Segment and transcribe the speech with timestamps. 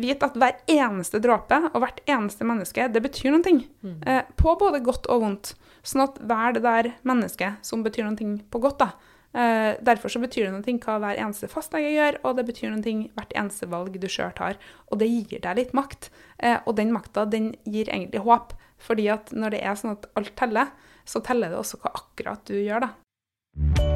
[0.00, 3.62] vite at hver eneste dråpe og hvert eneste menneske, det betyr noen ting.
[4.06, 5.54] Eh, på både godt og vondt.
[5.86, 8.90] Sånn at hver det der mennesket som betyr ting på godt, da.
[9.32, 13.04] Eh, derfor så betyr det ting hva hver eneste fastlege gjør, og det betyr ting
[13.14, 14.58] hvert eneste valg du sjøl tar.
[14.90, 16.10] Og det gir deg litt makt.
[16.38, 18.56] Eh, og den makta, den gir egentlig håp.
[18.80, 20.74] Fordi at når det er sånn at alt teller,
[21.04, 23.89] så teller det også hva akkurat du gjør, da.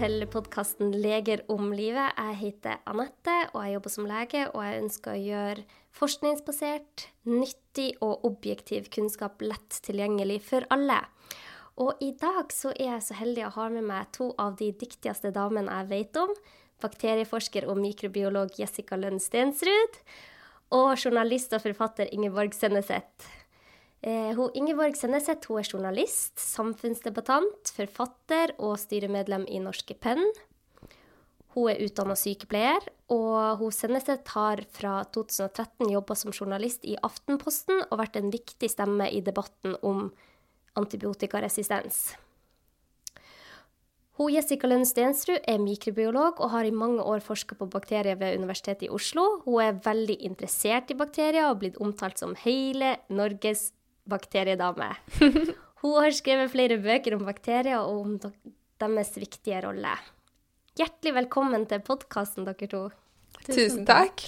[0.00, 2.14] Til podkasten 'Leger om livet'.
[2.16, 4.46] Jeg heter Anette, og jeg jobber som lege.
[4.54, 11.02] Og jeg ønsker å gjøre forskningsbasert, nyttig og objektiv kunnskap lett tilgjengelig for alle.
[11.76, 14.72] Og i dag så er jeg så heldig å ha med meg to av de
[14.72, 16.32] dyktigste damene jeg vet om.
[16.80, 20.00] Bakterieforsker og mikrobiolog Jessica Lønn Stensrud.
[20.70, 23.28] Og journalist og forfatter Ingeborg Senneset.
[24.00, 30.22] Eh, hun, Ingeborg Senneset hun er journalist, samfunnsdebattant, forfatter og styremedlem i Norske Penn.
[31.52, 37.82] Hun er utdanna sykepleier, og hun Senneset har fra 2013 jobba som journalist i Aftenposten
[37.90, 40.08] og vært en viktig stemme i debatten om
[40.78, 42.14] antibiotikaresistens.
[44.20, 48.36] Hun Jessica Lønn Stensrud er mikrobiolog og har i mange år forska på bakterier ved
[48.36, 49.40] Universitetet i Oslo.
[49.44, 53.70] Hun er veldig interessert i bakterier og har blitt omtalt som hele Norges
[54.10, 54.92] bakteriedame.
[55.80, 58.16] Hun har skrevet flere bøker om bakterier og om
[58.80, 59.94] deres viktige rolle.
[60.78, 62.82] Hjertelig velkommen til podkasten, dere to.
[63.46, 64.22] Tusen takk.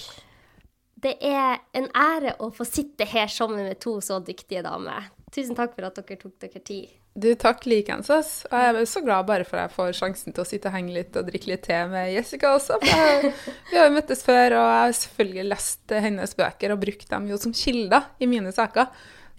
[1.03, 5.11] Det er en ære å få sitte her sammen med to så dyktige damer.
[5.33, 6.91] Tusen takk for at dere tok dere tid.
[7.13, 8.09] Du, takk likeens.
[8.09, 10.73] Og jeg er så glad bare for at jeg får sjansen til å sitte og
[10.73, 12.79] henge litt og drikke litt te med Jessica også.
[12.89, 13.33] Jeg,
[13.69, 17.27] vi har jo møttes før, og jeg har selvfølgelig lest hennes bøker og brukt dem
[17.29, 18.89] jo som kilder i mine saker.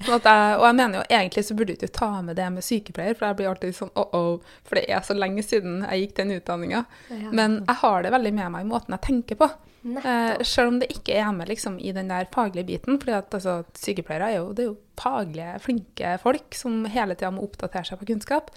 [0.02, 2.66] Sånn jeg, og jeg mener jo egentlig så burde du ikke ta med det med
[2.66, 6.16] sykepleier, for jeg blir alltid sånn oh-oh, for det er så lenge siden jeg gikk
[6.18, 6.82] den utdanninga.
[7.12, 7.30] Ja.
[7.30, 9.48] Men jeg har det veldig med meg i måten jeg tenker på.
[9.84, 12.98] Eh, selv om det ikke er med liksom, i den der faglige biten.
[13.00, 17.44] For altså, sykepleiere er jo, det er jo faglige, flinke folk som hele tida må
[17.44, 18.52] oppdatere seg på kunnskap.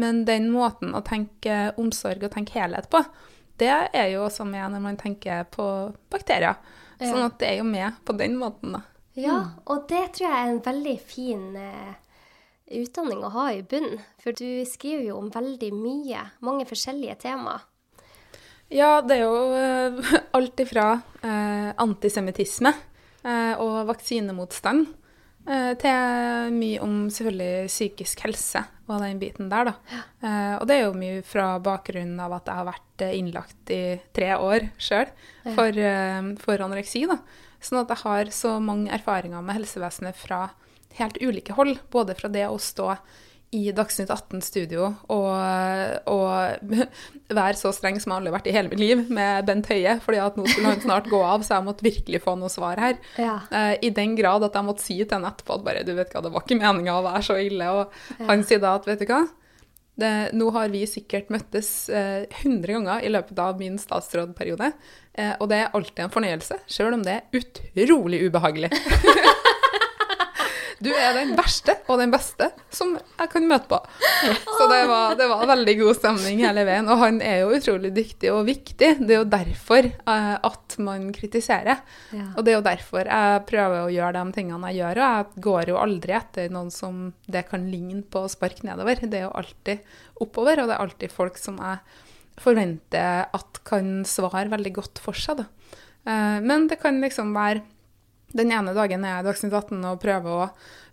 [0.00, 3.04] Men den måten å tenke omsorg og tenke helhet på,
[3.60, 5.66] det er jo også med når man tenker på
[6.12, 6.56] bakterier.
[7.00, 8.84] Sånn at det er jo med på den måten, da.
[9.18, 11.96] Ja, og det tror jeg er en veldig fin eh,
[12.80, 13.98] utdanning å ha i bunnen.
[14.22, 17.66] For du skriver jo om veldig mye, mange forskjellige temaer.
[18.70, 20.92] Ja, det er jo eh, alt ifra
[21.26, 24.84] eh, antisemittisme eh, og vaksinemotstand
[25.50, 29.74] eh, til mye om selvfølgelig psykisk helse og den biten der, da.
[30.22, 33.82] Eh, og det er jo mye fra bakgrunnen av at jeg har vært innlagt i
[34.14, 35.10] tre år sjøl
[35.56, 35.82] for,
[36.46, 37.18] for anoreksi, da.
[37.60, 40.48] Sånn at jeg har så mange erfaringer med helsevesenet fra
[40.98, 41.78] helt ulike hold.
[41.92, 42.94] Både fra det å stå
[43.50, 45.30] i Dagsnytt 18-studio og,
[46.12, 46.76] og
[47.40, 49.96] være så streng som jeg aldri har vært i hele mitt liv med Bent Høie,
[50.04, 52.78] fordi at nå skulle han snart gå av, så jeg måtte virkelig få noe svar
[52.78, 53.00] her.
[53.18, 53.40] Ja.
[53.50, 56.14] Uh, I den grad at jeg måtte si til han etterpå at bare, du vet
[56.14, 57.74] hva, det var ikke meninga å være så ille.
[57.74, 59.24] Og han sier da at vet du hva,
[60.00, 64.72] det, nå har vi sikkert møttes eh, 100 ganger i løpet av min statsrådperiode,
[65.14, 67.40] eh, og det er alltid en fornøyelse, sjøl om det er
[67.84, 68.72] utrolig ubehagelig.
[70.80, 73.78] Du er den verste og den beste som jeg kan møte på.
[74.56, 76.88] Så det var, det var veldig god stemning hele veien.
[76.88, 78.94] Og han er jo utrolig dyktig og viktig.
[79.02, 81.82] Det er jo derfor eh, at man kritiserer.
[82.16, 82.30] Ja.
[82.32, 85.00] Og det er jo derfor jeg prøver å gjøre de tingene jeg gjør.
[85.04, 89.04] Og jeg går jo aldri etter noen som det kan ligne på å sparke nedover.
[89.04, 89.84] Det er jo alltid
[90.24, 91.84] oppover, og det er alltid folk som jeg
[92.40, 95.42] forventer at kan svare veldig godt for seg.
[95.42, 95.76] Da.
[96.08, 97.66] Eh, Men det kan liksom være
[98.36, 100.50] den ene dagen er jeg Dagsnytt 18 og prøver å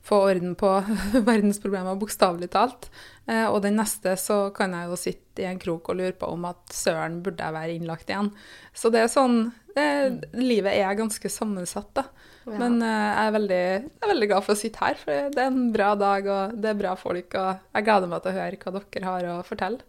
[0.07, 0.69] få orden på
[1.27, 2.87] verdensproblemer, bokstavelig talt.
[3.27, 6.29] Eh, og den neste så kan jeg jo sitte i en krok og lure på
[6.31, 8.31] om at søren burde jeg være innlagt igjen.
[8.73, 9.87] Så det er sånn det,
[10.39, 12.05] Livet er ganske sammensatt, da.
[12.47, 12.55] Ja.
[12.63, 15.43] Men eh, jeg, er veldig, jeg er veldig glad for å sitte her, for det
[15.43, 17.35] er en bra dag, og det er bra folk.
[17.35, 19.83] Og jeg gleder meg til å høre hva dere har å fortelle.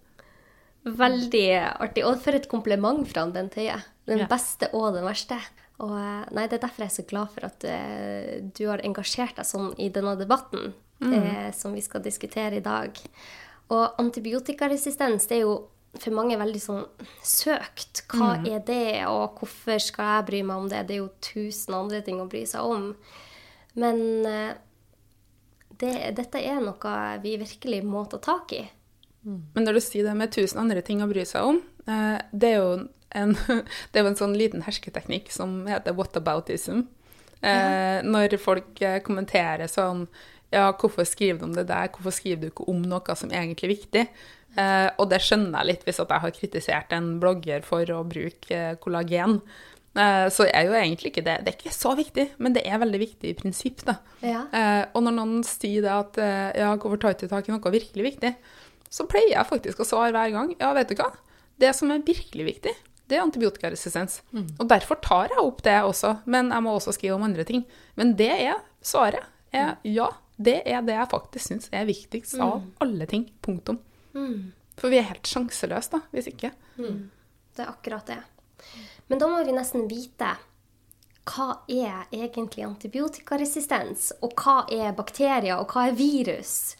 [0.88, 1.46] Veldig
[1.78, 2.04] artig.
[2.06, 3.78] Og for et kompliment fra den Høie.
[4.08, 4.26] Den Ja.
[4.26, 5.36] beste og den verste.
[5.84, 8.82] Og eh, nei, Det er derfor jeg er så glad for at uh, du har
[8.86, 10.72] engasjert deg sånn i denne debatten
[11.04, 12.98] eh, som vi skal diskutere i dag.
[13.70, 15.58] Og antibiotikaresistens det er jo
[15.98, 16.82] for mange veldig sånn
[17.24, 18.02] søkt.
[18.10, 20.82] Hva er det, og hvorfor skal jeg bry meg om det?
[20.88, 22.90] Det er jo tusen andre ting å bry seg om.
[23.78, 24.52] Men uh,
[25.78, 28.64] det, dette er noe vi virkelig må ta tak i.
[29.28, 32.62] Men når du sier det med tusen andre ting å bry seg om, det er
[32.62, 32.70] jo
[33.16, 33.34] en,
[33.90, 36.86] det er jo en sånn liten hersketeknikk som heter whataboutism.
[37.40, 40.08] Eh, Når folk eh, kommenterer sånn
[40.50, 43.68] ja, hvorfor skriver du om det der, hvorfor skriver du ikke om noe som egentlig
[43.68, 44.04] er viktig?
[44.58, 48.54] Eh, og det skjønner jeg litt hvis jeg har kritisert en blogger for å bruke
[48.54, 49.38] eh, kollagen.
[49.98, 52.80] Eh, så er jo egentlig ikke det Det er ikke så viktig, men det er
[52.80, 53.98] veldig viktig i prinsipp, da.
[54.24, 54.46] Ja.
[54.48, 56.20] Eh, og når noen sier det at
[56.58, 58.34] ja, hvorfor tar du tak i noe virkelig viktig,
[58.88, 61.12] så pleier jeg faktisk å svare hver gang ja, vet du hva,
[61.60, 62.72] det som er virkelig viktig,
[63.08, 64.20] det er antibiotikaresistens.
[64.58, 67.64] Og derfor tar jeg opp det også, men jeg må også skrive om andre ting.
[67.96, 69.24] Men det er svaret.
[69.48, 73.24] Er, ja, det er det jeg faktisk syns er viktigst av alle ting.
[73.44, 73.80] Punktum.
[74.12, 74.52] Mm.
[74.78, 76.52] For vi er helt sjanseløse, da, hvis ikke.
[77.56, 78.20] Det er akkurat det.
[79.08, 80.34] Men da må vi nesten vite
[81.38, 86.74] hva er egentlig antibiotikaresistens, og hva er bakterier, og hva er virus?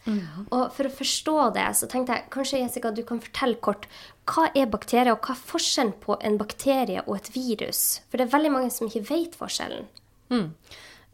[0.51, 3.87] Og for å forstå det, så tenkte jeg kanskje Jessica, du kan fortelle kort
[4.29, 8.03] hva er bakterier, og hva er forskjellen på en bakterie og et virus?
[8.09, 9.87] For det er veldig mange som ikke vet forskjellen.
[10.29, 10.51] Mm.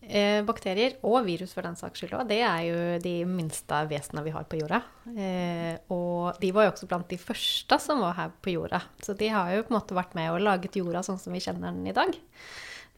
[0.05, 4.25] Eh, bakterier, og virus for den saks skyld òg, det er jo de minste vesenene
[4.27, 4.81] vi har på jorda.
[5.15, 8.83] Eh, og de var jo også blant de første som var her på jorda.
[9.01, 11.41] Så de har jo på en måte vært med og laget jorda sånn som vi
[11.45, 12.13] kjenner den i dag.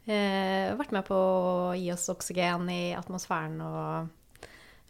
[0.07, 4.13] Eh, vært med på å gi oss oksygen i atmosfæren og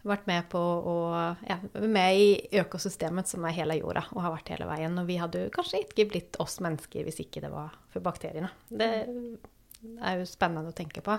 [0.06, 0.98] vært med på å
[1.42, 4.94] ja, med i økosystemet som er hele jorda, og har vært hele veien.
[5.00, 8.52] Og vi hadde jo kanskje ikke blitt oss mennesker hvis ikke det var for bakteriene.
[8.70, 11.18] Det er jo spennende å tenke på.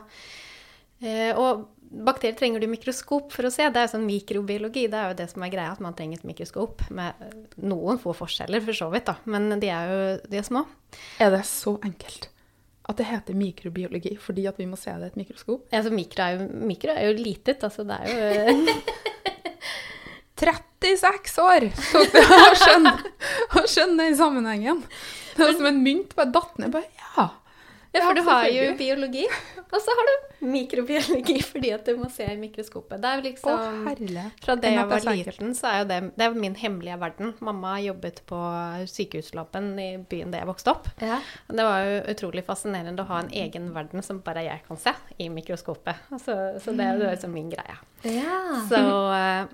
[1.04, 3.68] Eh, og bakterier trenger du mikroskop for å se.
[3.68, 4.88] Det er jo sånn mikrobiologi.
[4.92, 6.88] Det er jo det som er greia, at man trenger et mikroskop.
[6.96, 9.20] Med noen få forskjeller, for så vidt, da.
[9.28, 10.64] Men de er jo de er små.
[11.20, 12.32] Er det så enkelt
[12.90, 15.68] at det heter mikrobiologi fordi at vi må se det i et mikroskop?
[15.72, 17.86] Altså, mikro er jo, mikro er jo litet, altså.
[17.88, 18.56] Det er jo
[20.40, 22.94] 36 år tok det å skjønne,
[23.60, 24.82] å skjønne den sammenhengen.
[25.36, 26.72] Det var som en mynt bare datt ned.
[26.72, 26.88] Bare,
[27.18, 27.26] ja.
[27.92, 29.24] Ja, for du har jo biologi,
[29.66, 33.02] og så har du mikrobiologi fordi at du må se i mikroskopet.
[33.02, 34.44] Det er jo Å, liksom herlighet.
[34.46, 37.34] Fra det jeg var liten, så er jo det, det er min hemmelige verden.
[37.46, 38.42] Mamma jobbet på
[38.94, 40.92] sykehuslaben i byen der jeg vokste opp.
[41.02, 41.18] Ja.
[41.50, 44.94] Det var jo utrolig fascinerende å ha en egen verden som bare jeg kan se
[45.18, 46.06] i mikroskopet.
[46.22, 47.80] Så, så det er jo liksom min greie.
[48.06, 48.38] ja.
[48.70, 48.84] Så,
[49.20, 49.50] eh,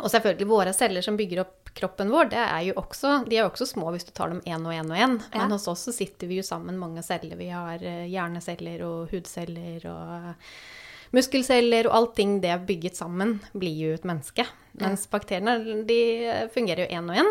[0.00, 3.50] og selvfølgelig våre celler som bygger opp kroppen vår, det er også, de er jo
[3.50, 5.18] også små hvis du tar dem én og én og én.
[5.32, 5.42] Ja.
[5.42, 7.36] Men hos oss så sitter vi jo sammen mange celler.
[7.38, 10.34] Vi har eh, hjerneceller og hudceller og
[11.14, 14.46] muskelceller og allting det er bygget sammen, blir jo et menneske.
[14.82, 15.98] Mens bakteriene de
[16.54, 17.28] fungerer jo én og én,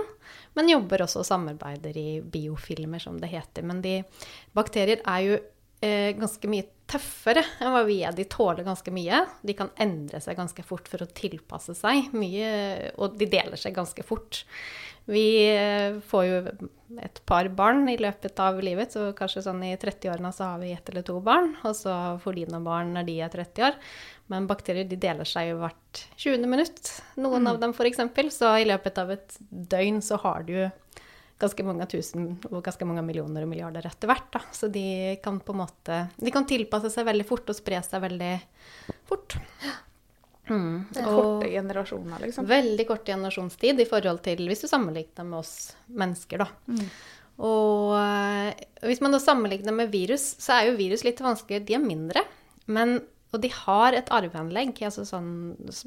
[0.56, 3.66] men jobber også og samarbeider i biofilmer, som det heter.
[3.68, 3.98] Men de,
[4.56, 5.50] bakterier er jo eh,
[6.20, 8.16] ganske mye tøffere enn hva vi er.
[8.16, 9.24] De tåler ganske mye.
[9.46, 13.76] De kan endre seg ganske fort for å tilpasse seg mye, og de deler seg
[13.78, 14.44] ganske fort.
[15.06, 16.36] Vi eh, får jo
[17.04, 20.72] et par barn i løpet av livet, så kanskje sånn i 30-årene så har vi
[20.72, 23.80] ett eller to barn, og så får de noen barn når de er 30 år.
[24.32, 26.48] Men bakterier de deler seg jo hvert 20.
[26.48, 28.00] minutt, noen av dem f.eks.
[28.32, 30.56] Så i løpet av et døgn så har du
[31.42, 34.30] ganske mange tusen og ganske mange millioner og milliarder etter hvert.
[34.34, 34.44] Da.
[34.56, 34.86] Så de
[35.24, 38.34] kan på en måte De kan tilpasse seg veldig fort og spre seg veldig
[39.10, 39.38] fort.
[40.50, 40.86] Mm.
[40.92, 42.48] Og Korte generasjoner, liksom.
[42.50, 45.54] veldig kort generasjonstid i forhold til hvis du sammenligner med oss
[45.88, 46.50] mennesker, da.
[47.44, 51.66] Og eh, hvis man da sammenligner med virus, så er jo virus litt vanskeligere.
[51.66, 52.26] De er mindre,
[52.68, 53.00] men,
[53.34, 55.32] og de har et arveanlegg, altså sånn,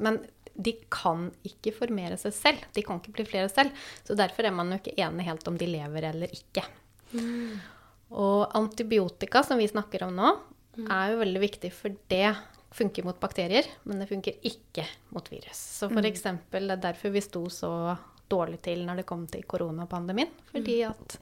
[0.02, 0.18] men
[0.56, 2.66] de kan ikke formere seg selv.
[2.74, 3.86] De kan ikke bli flere selv.
[4.06, 6.64] Så derfor er man jo ikke enig helt om de lever eller ikke.
[8.16, 10.34] Og antibiotika, som vi snakker om nå,
[10.84, 12.34] er jo veldig viktig, for det
[12.76, 14.84] funker mot bakterier, men det funker ikke
[15.14, 15.56] mot virus.
[15.78, 17.70] Så for eksempel, det er derfor vi sto så
[18.28, 20.32] dårlig til når det kom til koronapandemien.
[20.50, 21.18] Fordi at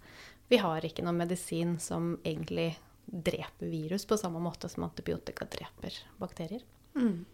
[0.51, 2.73] vi har ikke noen medisin som egentlig
[3.05, 6.65] dreper virus på samme måte som antibiotika dreper bakterier.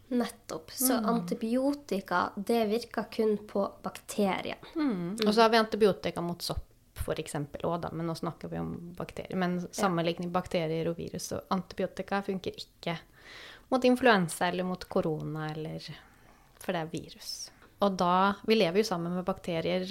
[0.08, 0.70] Nettopp.
[0.74, 4.58] Så antibiotika, det virker kun på bakterier.
[4.74, 5.16] Mm.
[5.26, 6.66] Og så har vi antibiotika mot sopp
[7.00, 7.36] f.eks.
[7.64, 9.36] òg, da, men nå snakker vi om bakterier.
[9.40, 12.96] Men sammenligning bakterier og virus og antibiotika funker ikke
[13.70, 15.86] mot influensa eller mot korona eller
[16.60, 17.50] For det er virus.
[17.80, 19.86] Og da Vi lever jo sammen med bakterier.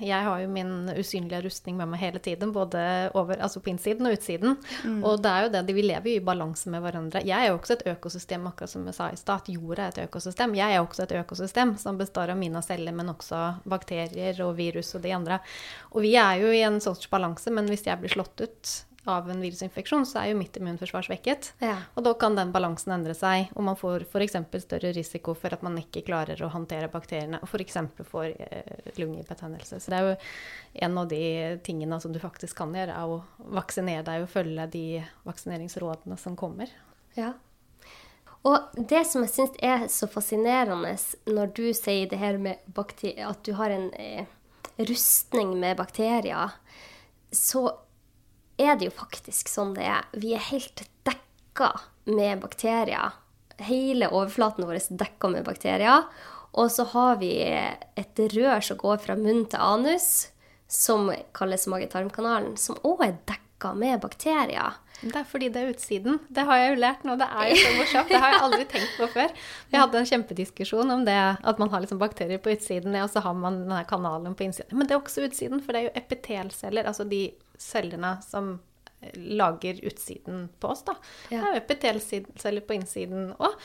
[0.00, 2.80] Jeg har jo min usynlige rustning med meg hele tiden, både
[3.14, 4.56] over, altså på innsiden og utsiden.
[5.04, 7.24] Og det er jo det, vi lever jo i balanse med hverandre.
[7.26, 9.94] Jeg er jo også et økosystem, akkurat som jeg sa i stad, at jorda er
[9.94, 10.56] et økosystem.
[10.56, 14.94] Jeg er også et økosystem som består av mine celler, men også bakterier og virus
[14.96, 15.40] og de andre.
[15.92, 18.76] Og vi er jo i en sorts balanse, men hvis jeg blir slått ut
[19.10, 21.52] av en virusinfeksjon, så er jo mitt immunforsvar svekket.
[21.62, 21.76] Ja.
[21.94, 24.36] Og da kan den balansen endre seg, og man får f.eks.
[24.64, 27.78] større risiko for at man ikke klarer å håndtere bakteriene, og f.eks.
[28.10, 29.80] får eh, lungebetennelse.
[29.80, 30.18] Så det er jo
[30.88, 31.24] en av de
[31.66, 33.22] tingene som du faktisk kan gjøre, er å
[33.56, 34.86] vaksinere deg og følge de
[35.28, 36.72] vaksineringsrådene som kommer.
[37.16, 37.32] Ja.
[38.46, 40.92] Og det som jeg syns er så fascinerende
[41.26, 44.28] når du sier det her med at du har en eh,
[44.76, 46.54] rustning med bakterier,
[47.32, 47.70] så
[48.60, 50.06] er det jo faktisk sånn det er.
[50.16, 51.72] Vi er helt dekka
[52.08, 53.16] med bakterier.
[53.66, 56.06] Hele overflaten vår er dekka med bakterier.
[56.56, 60.30] Og så har vi et rør som går fra munn til anus,
[60.66, 64.80] som kalles mage-tarm-kanalen, som òg er dekka med bakterier.
[65.02, 66.18] Det er fordi det er utsiden.
[66.32, 67.18] Det har jeg jo lært nå.
[67.20, 68.08] Det er jo så morsomt.
[68.08, 69.34] Det har jeg aldri tenkt på før.
[69.68, 73.20] Vi hadde en kjempediskusjon om det, at man har liksom bakterier på utsiden, og så
[73.26, 74.78] har man denne kanalen på innsiden.
[74.78, 77.26] Men det er også utsiden, for det er jo epitelceller, altså de
[77.62, 78.56] cellene som
[79.14, 80.96] lager utsiden på oss, da.
[81.28, 81.40] Ja.
[81.42, 83.56] Det er epitelceller på innsiden òg.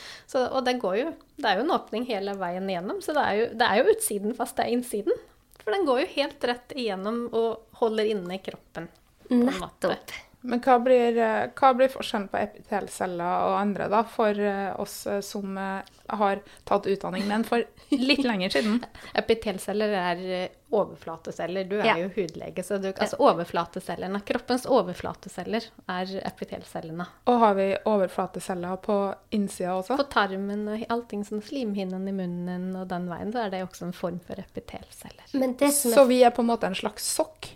[0.42, 1.06] Og det går jo
[1.38, 3.94] Det er jo en åpning hele veien igjennom, så det er jo, det er jo
[3.94, 5.22] utsiden fast det er innsiden.
[5.62, 8.90] For den går jo helt rett igjennom og holder inne kroppen.
[9.30, 10.12] Nettopp.
[10.42, 15.04] Men hva blir, eh, hva blir, forskjellen på epitelceller og andre da, for eh, oss
[15.06, 17.62] eh, som har tatt utdanning, men for
[17.94, 18.80] litt lenger siden?
[19.22, 20.24] Epitelceller er
[20.72, 21.68] overflateceller.
[21.70, 21.94] Du er ja.
[22.00, 24.22] jo hudlege, så du, altså overflatecellene.
[24.26, 27.06] Kroppens overflateceller er epitelcellene.
[27.30, 28.98] Og har vi overflateceller på
[29.36, 30.00] innsida også?
[30.00, 33.90] På tarmen og allting sånn slimhinnen i munnen og den veien, så er det også
[33.90, 35.28] en form for epitelceller.
[35.30, 35.70] Er...
[35.70, 37.52] Så vi er på en måte en slags sokk?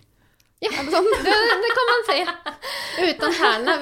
[0.65, 1.09] Ja, sånn?
[1.21, 1.33] det,
[1.63, 2.19] det, kan man si.
[3.05, 3.75] Uten tærne.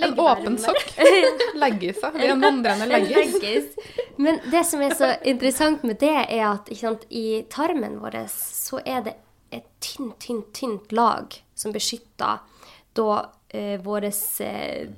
[0.00, 0.94] En åpen sokk.
[1.60, 2.10] Leggisa.
[2.14, 3.74] Vi er vandrende leggis.
[4.16, 8.80] Men det som er så interessant med det, er at sant, i tarmen vår så
[8.80, 9.18] er det
[9.54, 12.40] et tynt, tynt, tynt lag som beskytter
[12.96, 14.88] da eh, vår eh,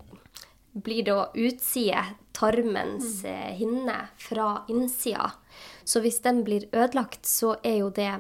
[0.77, 2.05] blir da utside,
[2.37, 3.33] tarmens mm.
[3.33, 5.31] eh, hinne, fra innsida.
[5.85, 8.13] Så hvis den blir ødelagt, så er jo det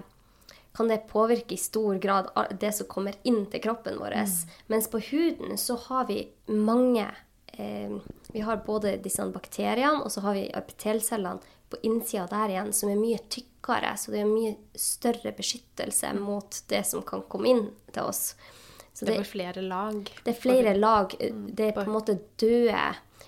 [0.76, 2.28] kan det påvirke i stor grad
[2.60, 4.12] det som kommer inn til kroppen vår.
[4.12, 4.32] Mm.
[4.66, 7.06] Mens på huden så har vi mange
[7.46, 7.96] eh,
[8.28, 12.92] Vi har både disse bakteriene, og så har vi epitelcellene på innsida der igjen, som
[12.92, 13.94] er mye tykkere.
[13.96, 17.64] Så det er mye større beskyttelse mot det som kan komme inn
[17.94, 18.36] til oss.
[18.92, 20.04] Så det, er flere lag?
[20.24, 21.16] Det er flere lag.
[21.20, 21.48] Mm.
[21.56, 22.84] Det er på en måte døde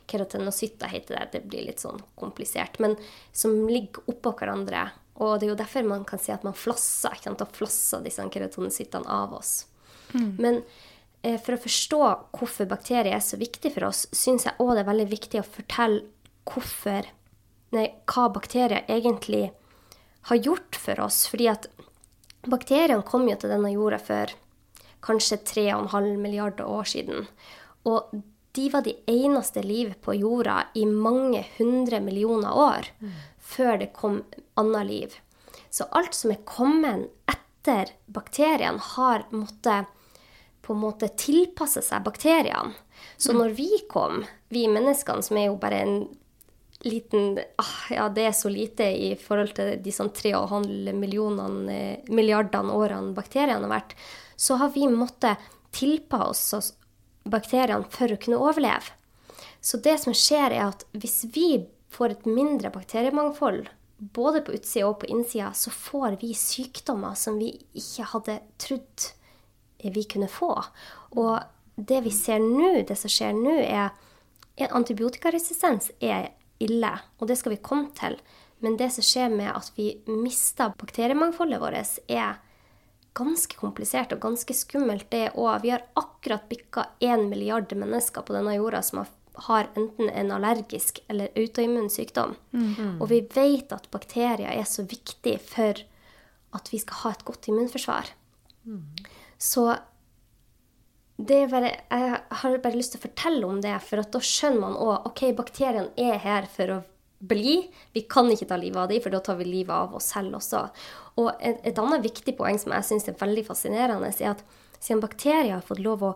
[0.08, 1.26] keratinocytter, heter det.
[1.32, 2.76] Det blir litt sånn komplisert.
[2.80, 2.96] Men
[3.32, 7.14] som ligger oppå hverandre og det er jo derfor man kan si at man flasser.
[7.14, 7.40] ikke sant?
[7.40, 9.52] Da flasser disse keratinocyttene av oss.
[10.14, 10.30] Mm.
[10.38, 10.60] Men
[11.22, 12.02] eh, for å forstå
[12.38, 15.48] hvorfor bakterier er så viktig for oss, syns jeg òg det er veldig viktig å
[15.48, 16.04] fortelle
[16.48, 17.08] hvorfor,
[17.75, 19.48] nei, hva bakterier egentlig
[20.30, 21.25] har gjort for oss.
[21.30, 21.66] Fordi at
[22.46, 24.34] bakteriene kom jo til denne jorda for
[25.04, 27.26] kanskje 3,5 milliarder år siden.
[27.90, 28.14] Og
[28.54, 32.88] de var de eneste livet på jorda i mange hundre millioner år.
[33.02, 34.22] Mm før det kom
[34.60, 35.16] annet liv.
[35.70, 39.88] Så alt som er kommet etter bakteriene, har måttet
[40.64, 42.74] på en måte tilpasse seg bakteriene.
[43.16, 46.00] Så når vi kom, vi menneskene, som er jo bare en
[46.84, 52.74] liten ah, Ja, det er så lite i forhold til de sånn 3,5 millionene, milliardene
[52.74, 53.96] årene bakteriene har vært,
[54.36, 55.42] så har vi måttet
[55.74, 56.72] tilpasse oss
[57.28, 58.94] bakteriene for å kunne overleve.
[59.60, 63.68] Så det som skjer, er at hvis vi får et mindre bakteriemangfold,
[63.99, 69.09] både på utsida og på innsida, så får vi sykdommer som vi ikke hadde trodd
[69.78, 70.52] vi kunne få.
[71.18, 71.38] Og
[71.78, 73.90] det vi ser nå, det som skjer nå, er
[74.59, 78.18] at Antibiotikaresistens er ille, og det skal vi komme til.
[78.59, 82.40] Men det som skjer med at vi mister bakteriemangfoldet vårt, er
[83.18, 85.62] ganske komplisert og ganske skummelt, det òg.
[85.62, 89.12] Vi har akkurat bikka én milliard mennesker på denne jorda som har
[89.47, 92.35] har enten en allergisk eller autoimmun sykdom.
[92.52, 92.99] Mm.
[92.99, 95.85] Og vi vet at bakterier er så viktig for
[96.57, 98.11] at vi skal ha et godt immunforsvar.
[98.68, 98.83] Mm.
[99.38, 99.68] Så
[101.18, 105.11] bare, jeg har bare lyst til å fortelle om det, for da skjønner man òg
[105.11, 106.78] ok, bakteriene er her for å
[107.18, 107.61] bli.
[107.92, 110.38] Vi kan ikke ta livet av dem, for da tar vi livet av oss selv
[110.38, 110.68] også.
[111.18, 114.45] Og et, et annet viktig poeng som jeg syns er veldig fascinerende, er at
[114.78, 116.12] siden bakterier har fått lov å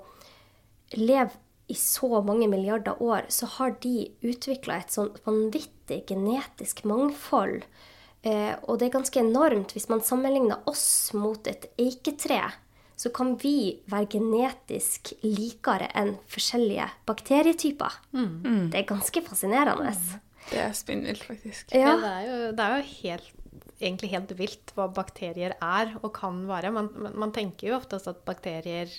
[0.94, 1.32] leve
[1.72, 7.64] i så mange milliarder år, så har de utvikla et sånn vanvittig genetisk mangfold.
[8.22, 9.74] Eh, og det er ganske enormt.
[9.74, 10.84] Hvis man sammenligner oss
[11.16, 12.44] mot et eiketre,
[13.02, 17.96] så kan vi være genetisk likere enn forskjellige bakterietyper.
[18.14, 18.68] Mm.
[18.70, 19.90] Det er ganske fascinerende.
[19.90, 20.42] Mm.
[20.52, 21.72] Det er spinnvilt, faktisk.
[21.74, 21.94] Ja.
[21.94, 23.32] ja det, er jo, det, er jo, helt,
[23.82, 26.70] egentlig helt vilt hva bakterier er og kan være.
[26.74, 28.92] Man, man, man tenker jo oftest at bakterier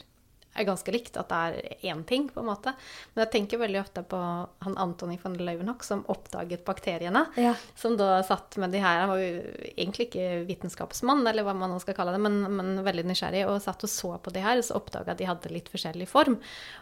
[0.53, 2.73] er ganske likt, at det er én ting, på en måte.
[3.13, 4.19] Men jeg tenker veldig ofte på
[4.65, 7.25] han Antony van Leeuwenhoek som oppdaget bakteriene.
[7.39, 7.55] Ja.
[7.79, 9.41] Som da satt med de her Han var jo
[9.73, 13.61] egentlig ikke vitenskapsmann, eller hva man nå skal kalle det, men, men veldig nysgjerrig, og
[13.63, 16.37] satt og så på de her, og så oppdaga at de hadde litt forskjellig form.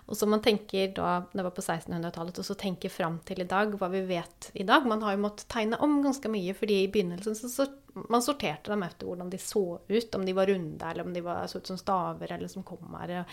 [0.08, 3.50] Og så man tenker da, det var på 1600-tallet, og så tenker fram til i
[3.50, 4.88] dag, hva vi vet i dag.
[4.90, 8.72] Man har jo måttet tegne om ganske mye, fordi i begynnelsen så, så man sorterte
[8.72, 11.62] dem etter hvordan de så ut, om de var runde, eller om de var, så
[11.62, 13.24] ut som staver, eller som kommer.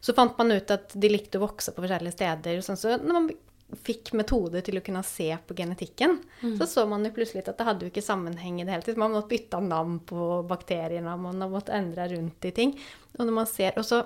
[0.00, 2.60] Så fant man ut at de likte å vokse på forskjellige steder.
[2.64, 3.30] Sånn, så når man
[3.84, 6.58] fikk metoder til å kunne se på genetikken, mm.
[6.58, 9.00] så så man jo plutselig at det hadde jo ikke sammenheng i det hele tatt.
[9.00, 12.76] Man måtte bytte navn på bakteriene, man måtte endre rundt i ting.
[13.18, 14.04] Og når man ser, og så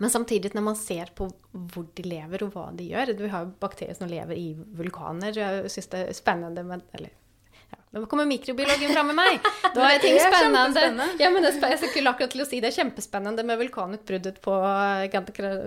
[0.00, 3.44] men samtidig, når man ser på hvor de lever og hva de gjør Vi har
[3.44, 5.36] jo bakterier som lever i vulkaner.
[5.36, 7.12] Jeg syns det er spennende med Eller
[7.92, 9.48] nå kommer mikrobiologen fram med meg!
[9.74, 11.06] Da er ting spennende.
[11.20, 14.54] Ja, men det, jeg skulle akkurat til å si det er kjempespennende med vulkanutbruddet på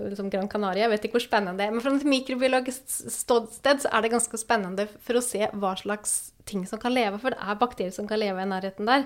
[0.09, 0.87] liksom Gran Canaria.
[0.87, 4.13] Jeg vet ikke hvor spennende det er, men fra et mikrobiologisk ståsted så er det
[4.15, 6.15] ganske spennende for å se hva slags
[6.49, 9.05] ting som kan leve, for det er bakterier som kan leve i nærheten der.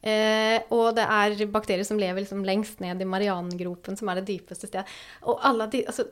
[0.00, 4.30] Eh, og det er bakterier som lever liksom lengst ned i Marianengropen, som er det
[4.32, 4.90] dypeste stedet.
[5.22, 6.08] Og alle de, altså,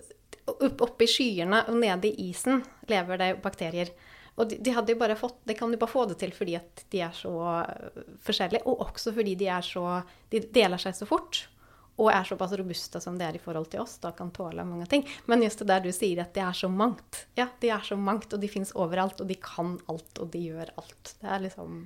[0.69, 3.91] oppe i skyene og nede i isen lever det bakterier.
[4.39, 6.55] Og de, de, hadde jo bare fått, de kan jo bare få det til fordi
[6.59, 9.85] at de er så øh, forskjellige, og også fordi de er så
[10.31, 11.47] De deler seg så fort.
[11.99, 14.87] Og er såpass robuste som de er i forhold til oss, da kan tåle mange
[14.87, 15.03] ting.
[15.27, 17.25] Men just det der du sier at de er så mangt.
[17.35, 20.45] Ja, de er så mangt, og de fins overalt, og de kan alt, og de
[20.47, 21.17] gjør alt.
[21.19, 21.81] Det er liksom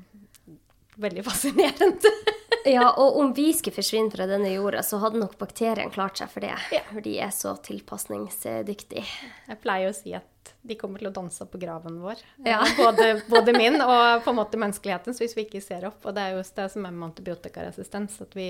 [1.00, 2.12] veldig fascinerende.
[2.74, 6.28] ja, og om vi skulle forsvinne fra denne jorda, så hadde nok bakteriene klart seg
[6.34, 6.58] for det.
[6.74, 6.84] Ja.
[6.90, 9.06] For de er så tilpasningsdyktige.
[9.48, 10.28] Jeg pleier å si at
[10.62, 12.22] de kommer til å danse på graven vår.
[12.46, 12.60] Ja.
[12.78, 16.04] Både, både, min og på en måte menneskelighetens, hvis vi ikke ser opp.
[16.06, 18.48] Og det er jo det som er med antibiotikaresistens, at vi,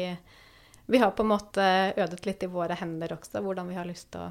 [0.86, 4.10] vi, har på en måte ødet litt i våre hender også, hvordan vi har lyst
[4.14, 4.30] til å,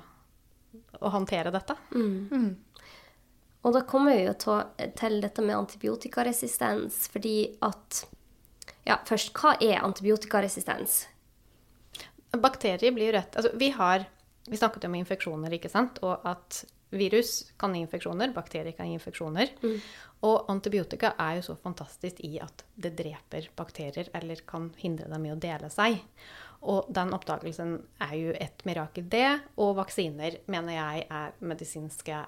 [1.01, 1.77] å håndtere dette.
[1.93, 2.19] Mm.
[2.31, 2.51] Mm.
[3.61, 4.33] Og da kommer vi jo
[4.97, 8.05] til dette med antibiotikaresistens, fordi at
[8.87, 11.03] Ja, først, hva er antibiotikaresistens?
[12.31, 14.05] Bakterier blir jo rett Altså, vi har
[14.47, 18.97] Vi snakket om infeksjoner, ikke sant, og at Virus kan gi infeksjoner, bakterier kan gi
[18.99, 19.53] infeksjoner.
[19.63, 19.77] Mm.
[20.27, 25.25] Og antibiotika er jo så fantastisk i at det dreper bakterier, eller kan hindre dem
[25.25, 26.01] i å dele seg.
[26.61, 29.39] Og den oppdagelsen er jo et mirakel, det.
[29.57, 32.21] Og vaksiner mener jeg er medisinske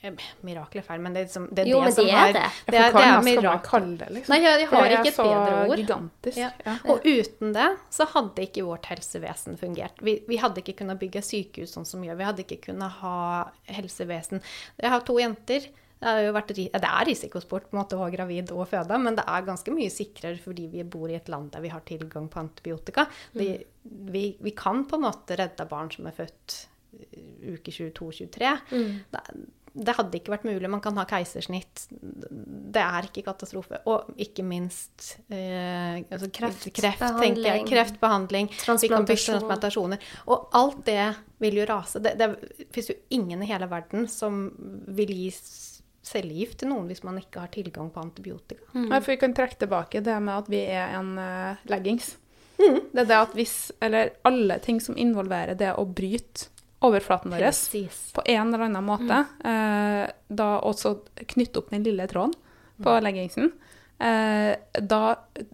[0.00, 2.44] Mirakel er feil, men det er, liksom, det, er jo, det som er det.
[2.64, 3.88] Det er, det er mirakel.
[4.00, 4.32] Det, liksom.
[4.32, 5.82] Nei, jeg, jeg har ikke et bedre ord.
[5.82, 6.38] Gigantisk.
[6.40, 6.48] Ja.
[6.64, 6.76] Ja.
[6.88, 10.00] Og uten det så hadde ikke vårt helsevesen fungert.
[10.06, 12.16] Vi, vi, hadde ikke kunnet bygge sykehus sånn som vi gjør.
[12.22, 13.20] Vi hadde ikke kunnet ha
[13.68, 14.40] helsevesen.
[14.80, 15.68] Jeg har to jenter.
[16.00, 19.26] Det, vært, det er risikosport på en måte å være gravid og føde, men det
[19.28, 22.40] er ganske mye sikrere fordi vi bor i et land der vi har tilgang på
[22.40, 23.04] antibiotika.
[23.36, 24.06] Vi, mm.
[24.08, 26.56] vi, vi kan på en måte redde barn som er født
[27.52, 28.56] uke 22-23.
[28.70, 28.88] Mm.
[29.72, 30.70] Det, det hadde ikke vært mulig.
[30.70, 31.86] Man kan ha keisersnitt.
[31.90, 33.80] Det er ikke katastrofe.
[33.90, 37.04] Og ikke minst eh, altså kreft, kreft,
[37.40, 38.50] jeg, kreftbehandling.
[38.62, 40.06] Transplantasjoner.
[40.30, 41.04] Og alt det
[41.42, 42.02] vil jo rase.
[42.02, 44.48] Det, det fins jo ingen i hele verden som
[44.90, 45.28] vil gi
[46.10, 48.64] cellegift til noen hvis man ikke har tilgang på antibiotika.
[48.72, 48.88] Mm.
[48.88, 52.14] Ja, for vi kan trekke tilbake det med at vi er en uh, leggings.
[52.60, 52.80] Mm.
[52.92, 57.48] Det er det at hvis, eller alle ting som involverer det å bryte overflaten vår
[58.14, 59.24] på en eller annen måte.
[59.44, 59.50] Mm.
[59.50, 60.96] Eh, da også
[61.34, 62.32] knytte opp den lille tråden
[62.80, 63.02] på mm.
[63.04, 63.52] leggingsen.
[64.00, 65.02] Eh, da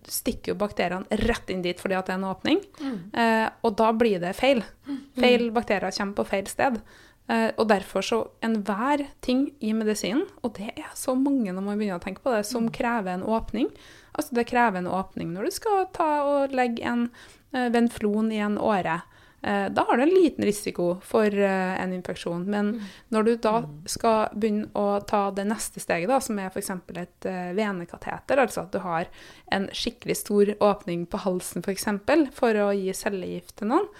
[0.06, 2.62] stikker jo bakteriene rett inn dit fordi at det er en åpning.
[2.78, 3.00] Mm.
[3.10, 4.62] Eh, og da blir det feil.
[4.86, 5.02] Mm.
[5.18, 6.78] Feil bakterier kommer på feil sted.
[7.26, 11.80] Eh, og derfor så enhver ting i medisinen, og det er så mange når man
[11.80, 12.72] begynner å tenke på det, som mm.
[12.76, 13.72] krever en åpning.
[14.14, 17.08] Altså det krever en åpning når du skal ta og legge en
[17.50, 19.00] eh, venflon i en åre.
[19.46, 22.44] Eh, da har du en liten risiko for eh, en infeksjon.
[22.50, 22.80] Men mm.
[23.08, 23.76] når du da mm.
[23.86, 26.72] skal begynne å ta det neste steget, da, som er f.eks.
[26.98, 29.06] et uh, venekateter, altså at du har
[29.54, 31.68] en skikkelig stor åpning på halsen f.eks.
[31.68, 33.90] For, eksempel, for å gi cellegift til noen,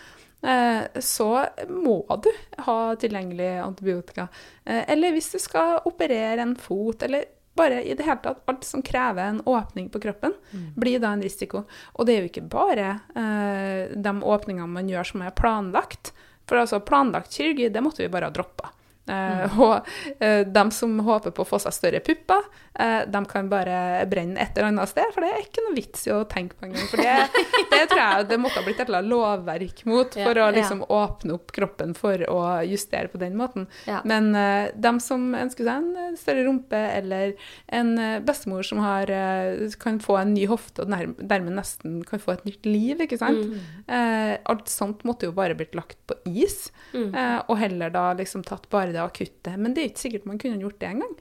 [1.02, 1.28] så
[1.72, 2.28] må du
[2.62, 4.26] ha tilgjengelig antibiotika.
[4.64, 7.24] Eller hvis du skal operere en fot, eller
[7.56, 10.68] bare i det hele tatt, alt som krever en åpning på kroppen, mm.
[10.76, 11.64] blir da en risiko.
[11.96, 16.12] Og det er jo ikke bare eh, de åpningene man gjør som er planlagt.
[16.46, 18.70] For altså planlagt kirurgi, det måtte vi bare ha droppa.
[19.06, 19.86] Eh, og
[20.18, 24.56] de som håper på å få seg større pupper, eh, de kan bare brenne et
[24.56, 26.88] eller annet sted, for det er ikke noe vits i å tenke på engang.
[26.90, 30.42] For det, det tror jeg det måtte ha blitt et eller annet lovverk mot for
[30.42, 33.68] Ja, å liksom åpne opp kroppen for å justere på den måten.
[33.86, 34.02] Ja.
[34.06, 34.32] Men
[34.74, 37.34] de som ønsker seg en eh, større rumpe, eller
[37.74, 42.22] en eh, bestemor som har, eh, kan få en ny hofte og dermed nesten kan
[42.22, 43.56] få et nytt liv, ikke sant.
[43.86, 48.44] Eh, alt sånt måtte jo bare blitt lagt på is, eh, og heller da liksom
[48.46, 49.54] tatt bare det akutte.
[49.60, 51.14] Men det er ikke sikkert man kunne gjort det engang.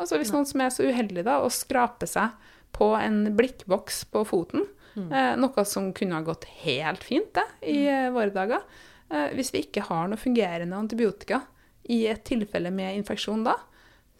[0.00, 2.36] Altså hvis noen som er så uheldig da, å skrape seg
[2.76, 4.66] på en blikkboks på foten,
[4.96, 8.14] eh, noe som kunne ha gått helt fint det, i mm.
[8.16, 8.64] våre dager,
[9.10, 11.42] eh, hvis vi ikke har noe fungerende antibiotika
[11.90, 13.58] i et tilfelle med infeksjon da,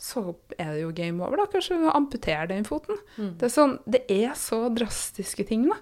[0.01, 0.23] så
[0.57, 1.49] er det jo game over, da.
[1.53, 2.97] Kanskje vi amputerer den foten.
[3.37, 5.77] Det, er sånn, det er så drastiske ting, da.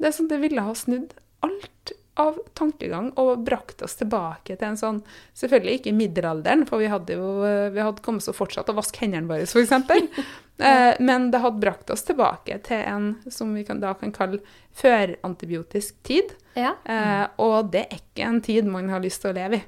[0.00, 1.12] Det er sånn, det ville ha snudd
[1.44, 5.00] alt av tankegang og brakt oss tilbake til en sånn
[5.38, 7.28] Selvfølgelig ikke middelalderen, for vi hadde jo
[7.74, 9.72] vi hadde kommet så fortsatt å vaske hendene våre, f.eks.
[10.68, 14.42] eh, men det hadde brakt oss tilbake til en som vi kan, da kan kalle
[14.78, 16.34] førantibiotisk tid.
[16.58, 16.74] Ja.
[16.84, 19.64] Eh, og det er ikke en tid man har lyst til å leve i.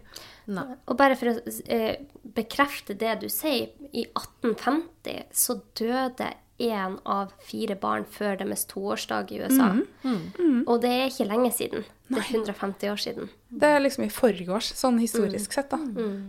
[0.51, 0.67] Nei.
[0.91, 2.03] Og bare for å eh,
[2.35, 6.29] bekrefte det du sier, i 1850 så døde
[6.61, 9.71] én av fire barn før deres toårsdag i USA.
[10.67, 11.85] Og det er ikke lenge siden.
[12.11, 13.29] Det er 150 år siden.
[13.51, 15.71] Det er liksom i forgårs, sånn historisk sett.
[15.73, 15.79] da.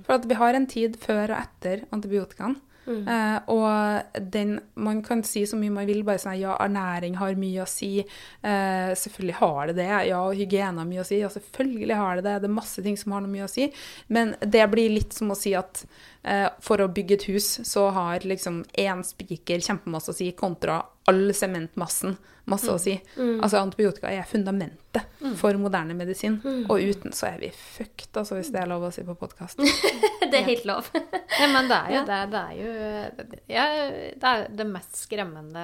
[0.07, 2.57] For at vi har en tid før og etter antibiotikaen.
[2.89, 7.37] Eh, og den, man kan si så mye man vil, bare sånn ja, ernæring har
[7.39, 7.91] mye å si.
[8.01, 9.89] Eh, selvfølgelig har det det.
[10.09, 11.21] Ja, og hygiene har mye å si.
[11.21, 12.37] Ja, selvfølgelig har det det.
[12.43, 13.69] Det er masse ting som har noe mye å si.
[14.09, 15.83] Men det blir litt som å si at
[16.23, 20.81] eh, for å bygge et hus, så har liksom én spiker kjempemasse å si, kontra
[21.09, 22.17] all sementmassen
[22.49, 22.93] masse å si.
[23.17, 25.07] Altså Antibiotika er fundamentet
[25.39, 26.39] for moderne medisin.
[26.67, 29.61] Og uten så er vi fucked, altså, hvis det er lov å si på podkast.
[30.31, 30.87] Det er helt lov.
[31.41, 32.17] Ja, men det er jo det.
[32.29, 32.71] Det er jo
[33.49, 33.63] ja,
[34.19, 35.63] det, er det mest skremmende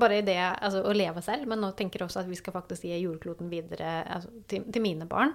[0.00, 2.54] bare i det altså, å leve selv, men nå tenker jeg også at vi skal
[2.56, 5.34] faktisk gi jordkloden videre altså, til, til mine barn.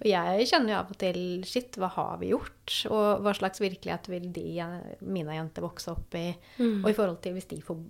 [0.00, 2.76] Og jeg kjenner jo av og til Shit, hva har vi gjort?
[2.90, 4.46] Og hva slags virkelighet vil de,
[5.06, 6.28] mine jenter vokse opp i?
[6.82, 7.80] Og i forhold til hvis de får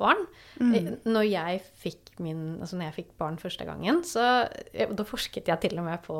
[0.00, 0.26] barn.
[1.04, 5.64] Når jeg fikk min, altså når jeg fikk barn første gangen, så da forsket jeg
[5.64, 6.18] til og med på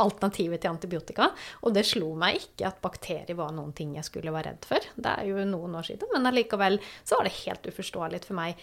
[0.00, 1.30] alternativet til antibiotika.
[1.64, 4.88] Og det slo meg ikke at bakterier var noen ting jeg skulle være redd for.
[4.96, 8.56] Det er jo noen år siden, men allikevel så var det helt uforståelig for meg.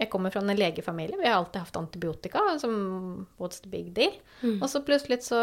[0.00, 2.42] Jeg kommer fra en legefamilie, vi har alltid hatt antibiotika.
[2.60, 4.12] som What's the big deal?
[4.62, 5.40] Og så plutselig så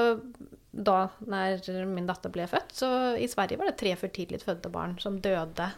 [0.72, 4.70] da når min datter ble født, så i Sverige var det tre for tidlig fødte
[4.70, 5.72] barn som døde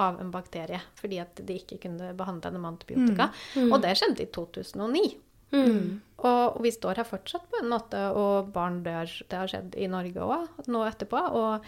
[0.00, 3.30] av en bakterie fordi at de ikke kunne behandle henne med antibiotika.
[3.72, 5.02] Og det skjedde i 2009.
[6.20, 9.08] Og vi står her fortsatt på en måte, og barn dør.
[9.24, 11.22] Det har skjedd i Norge òg nå etterpå.
[11.40, 11.64] Og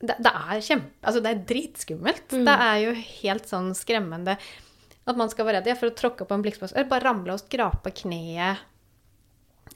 [0.00, 0.92] det, det er kjempe...
[1.02, 2.38] Altså, det er dritskummelt.
[2.46, 4.36] Det er jo helt sånn skremmende
[5.06, 6.74] at man skal være redd for å tråkke på en blikkspons.
[6.74, 8.64] eller bare ramle og skrape kneet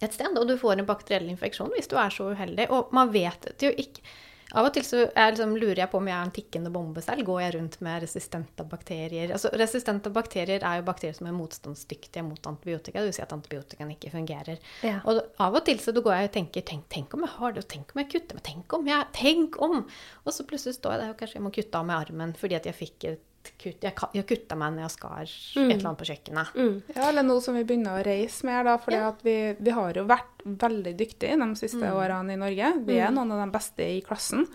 [0.00, 2.66] et sted, og du får en bakteriell infeksjon hvis du er så uheldig.
[2.74, 4.02] Og man vet det jo ikke
[4.50, 7.02] Av og til så jeg liksom, lurer jeg på om jeg er en tikkende bombe
[7.04, 7.22] selv.
[7.28, 9.34] Går jeg rundt med resistente bakterier?
[9.36, 12.98] Altså, resistente bakterier er jo bakterier som er motstandsdyktige mot antibiotika.
[12.98, 14.60] Det vil si at antibiotikaen ikke fungerer.
[14.86, 14.98] Ja.
[15.04, 17.64] Og av og til så går jeg og tenker tenk, tenk om jeg har det,
[17.64, 19.82] og tenk om jeg kutter meg, tenk om jeg Tenk om!
[20.24, 22.56] Og så plutselig står jeg der og kanskje jeg må kutte av meg armen fordi
[22.56, 23.26] at jeg fikk et
[23.60, 26.50] kutt Jeg, jeg kutta meg når jeg skar et eller annet på kjøkkenet.
[26.94, 28.74] Ja, eller nå som vi begynner å reise mer, da.
[28.78, 28.92] For
[29.24, 32.72] vi, vi har jo vært veldig dyktige de siste årene i Norge.
[32.86, 34.46] Vi er noen av de beste i klassen.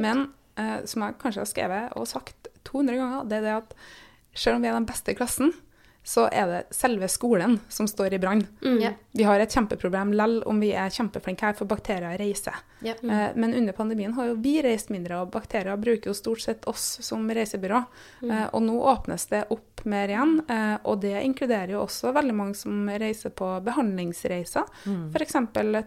[0.00, 3.74] Men eh, som jeg kanskje har skrevet og sagt 200 ganger, det er det at
[4.34, 5.52] selv om vi er den beste i klassen,
[6.04, 8.40] så er det selve skolen som står i brann.
[8.80, 8.90] Ja.
[9.14, 12.54] Vi har et kjempeproblem lell om vi er kjempeflinke her, for bakterier reiser.
[12.82, 12.94] Ja.
[13.02, 16.66] Eh, Men under pandemien har jo vi reist mindre, og bakterier bruker jo stort sett
[16.66, 17.84] oss som reisebyrå.
[18.24, 22.36] Eh, Og nå åpnes det opp mer igjen, eh, og det inkluderer jo også veldig
[22.36, 24.68] mange som reiser på behandlingsreiser.
[25.12, 25.36] F.eks.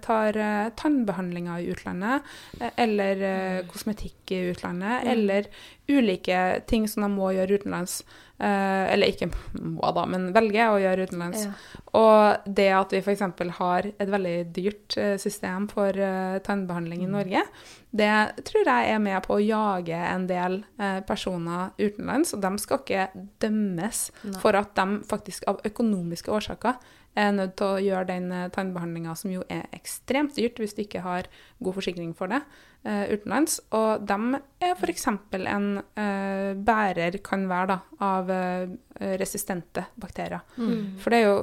[0.06, 5.50] tar eh, tannbehandlinger i utlandet, eh, eller eh, kosmetikk i utlandet, eller
[5.88, 8.04] ulike ting som de må gjøre utenlands.
[8.36, 9.30] Eller ikke
[9.64, 11.46] må, da, men velger å gjøre utenlands.
[11.46, 11.84] Ja.
[11.96, 13.22] Og det at vi f.eks.
[13.62, 17.46] har et veldig dyrt system for eh, tannbehandling i Norge,
[17.96, 22.34] det tror jeg er med på å jage en del eh, personer utenlands.
[22.36, 23.08] Og de skal ikke
[23.44, 24.02] dømmes
[24.44, 26.76] for at de faktisk av økonomiske årsaker
[27.16, 30.84] er nødt til å gjøre den uh, tannbehandlinga, som jo er ekstremt dyrt hvis du
[30.84, 31.30] ikke har
[31.64, 32.42] god forsikring for det,
[32.84, 33.60] eh, utenlands.
[33.76, 35.08] Og de er f.eks.
[35.08, 38.68] en eh, bærer, kan være, da, av eh,
[39.22, 40.44] resistente bakterier.
[41.00, 41.40] For det er jo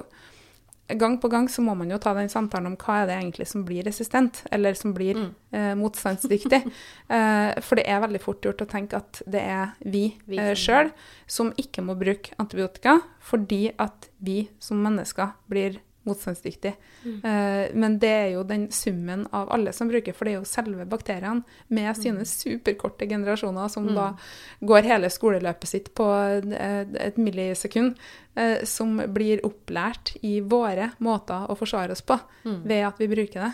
[0.89, 3.47] gang på gang så må man jo ta den samtalen om hva er det egentlig
[3.49, 5.31] som blir resistent, eller som blir Mm.
[5.53, 6.63] eh, motstandsdyktig.
[7.09, 10.55] eh, for det er veldig fort gjort å tenke at det er vi, Vi eh,
[10.55, 10.93] sjøl
[11.27, 16.75] som ikke må bruke antibiotika, fordi at vi som mennesker blir motstandsdyktige.
[17.05, 20.49] Eh, men det er jo den summen av alle som bruker, for det er jo
[20.49, 24.13] selve bakteriene med sine superkorte generasjoner som da
[24.61, 27.99] går hele skoleløpet sitt på eh, et millisekund,
[28.35, 33.47] eh, som blir opplært i våre måter å forsvare oss på ved at vi bruker
[33.47, 33.53] det.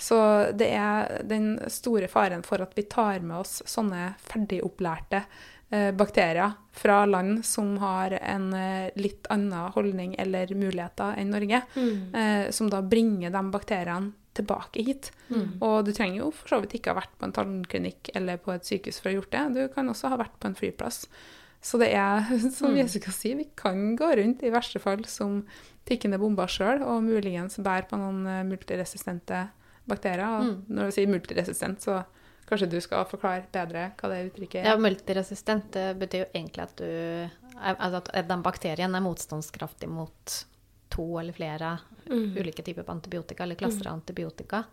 [0.00, 0.18] Så
[0.52, 5.42] det er den store faren for at vi tar med oss sånne ferdigopplærte eh,
[5.96, 11.60] bakterier fra land som har en eh, litt annen holdning eller muligheter enn Norge,
[12.18, 15.12] eh, som da bringer de bakteriene tilbake hit.
[15.62, 18.50] Og du trenger jo for så vidt ikke ha vært på en tannklinikk eller på
[18.50, 19.42] et sykehus for å ha gjort det.
[19.54, 21.04] Du kan også ha vært på en flyplass.
[21.64, 22.26] Så det er,
[22.58, 25.44] som Jessica sier, vi kan gå rundt i verste fall som
[25.86, 29.46] tikkende bomber sjøl, og muligens bære på noen eh, multiresistente
[29.86, 30.26] bakterier.
[30.40, 32.02] Og når du sier multiresistent, så
[32.48, 34.68] kanskje du skal forklare bedre hva det uttrykket er.
[34.72, 36.90] Ja, multiresistent det betyr jo egentlig at du
[37.54, 40.32] Altså at den bakterien er motstandskraftig mot
[40.90, 41.68] to eller flere
[42.10, 44.64] ulike typer antibiotika, eller klasser av antibiotika.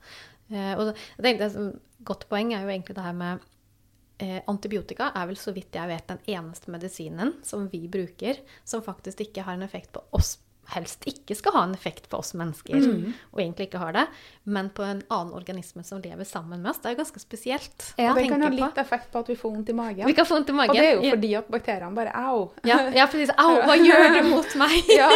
[0.50, 3.44] Eh, og jeg tenkte Et godt poeng er jo egentlig det her med
[4.20, 8.84] eh, Antibiotika er vel så vidt jeg vet den eneste medisinen som vi bruker som
[8.84, 10.40] faktisk ikke har en effekt på oss
[10.72, 12.78] helst ikke skal ha en effekt på oss mennesker,
[13.34, 14.06] og egentlig ikke har det,
[14.44, 16.80] men på en annen organisme som lever sammen med oss.
[16.82, 18.12] Det er jo ganske spesielt Ja.
[18.14, 18.56] å det kan ha på.
[18.56, 20.06] litt effekt på at vi får vondt i magen.
[20.08, 20.72] Vi kan få vondt i magen.
[20.72, 21.12] Og det er jo Ja.
[21.16, 22.52] fordi at bakteriene bare au.
[22.64, 23.30] Ja, ja precis.
[23.38, 24.84] Au, hva gjør du mot meg?
[24.96, 25.10] Ja,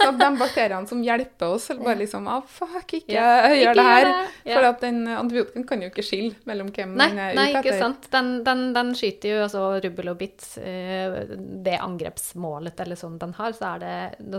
[0.00, 3.74] så de bakteriene som hjelper oss, eller bare liksom Au, fuck, ikke Ja, gjør ikke
[3.74, 4.28] det her.
[4.44, 4.54] Ja.
[4.56, 7.62] For at den antibiotikaen kan jo ikke skille mellom hvem Nei, den er nei, ute
[7.66, 8.08] ikke sant.
[8.10, 10.46] Den, den, den skyter jo altså rubbel og bit.
[10.62, 11.26] eh,
[11.62, 14.30] Det angrepsmålet eller sånn den har, så er det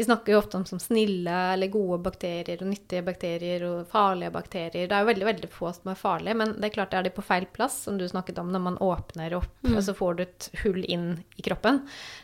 [0.00, 4.30] Vi snakker jo ofte om som snille eller gode bakterier og nyttige bakterier og farlige
[4.32, 4.86] bakterier.
[4.88, 7.08] Det er jo veldig veldig få som er farlige, men det er klart det er
[7.08, 10.16] de på feil plass, som du snakket om, når man åpner opp, og så får
[10.16, 11.82] du et hull inn i kroppen,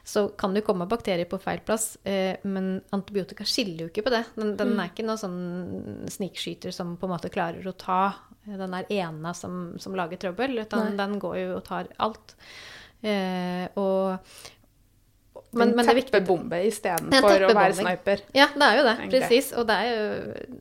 [0.09, 4.07] så kan det jo komme bakterier på feil plass, eh, men antibiotika skiller jo ikke
[4.09, 4.25] på det.
[4.39, 8.01] Den, den er ikke noen sånn snikskyter som på en måte klarer å ta
[8.47, 12.39] den der ene som, som lager trøbbel, utan den går jo og tar alt.
[13.05, 14.17] Eh, og
[15.53, 18.21] men, Men, teppebombe istedenfor å være sniper.
[18.35, 18.95] ja, det er jo det.
[19.13, 19.53] Presis.
[19.57, 20.01] Og det er jo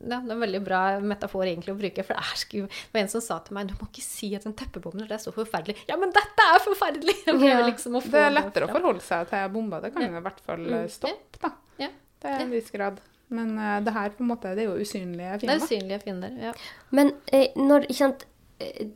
[0.06, 2.04] ja, det er en veldig bra metafor egentlig å bruke.
[2.06, 4.30] For det er sku, det var en som sa til meg du må ikke si
[4.38, 5.76] at en teppebombe det er så forferdelig.
[5.90, 7.16] Ja, men dette er forferdelig!
[7.26, 9.80] Det er, liksom å få Det er lettere å forholde seg til bomba.
[9.84, 10.08] Det kan Ja.
[10.14, 10.88] jo i hvert fall Mm.
[10.90, 11.50] stoppe, da.
[11.78, 11.88] Ja.
[12.22, 13.00] Det er en viss grad.
[13.28, 16.30] Men uh, det her på en måte, det er jo usynlige Det er usynlige fiender.
[16.40, 16.52] Ja.
[16.94, 18.24] Men eh, når, ikke sant,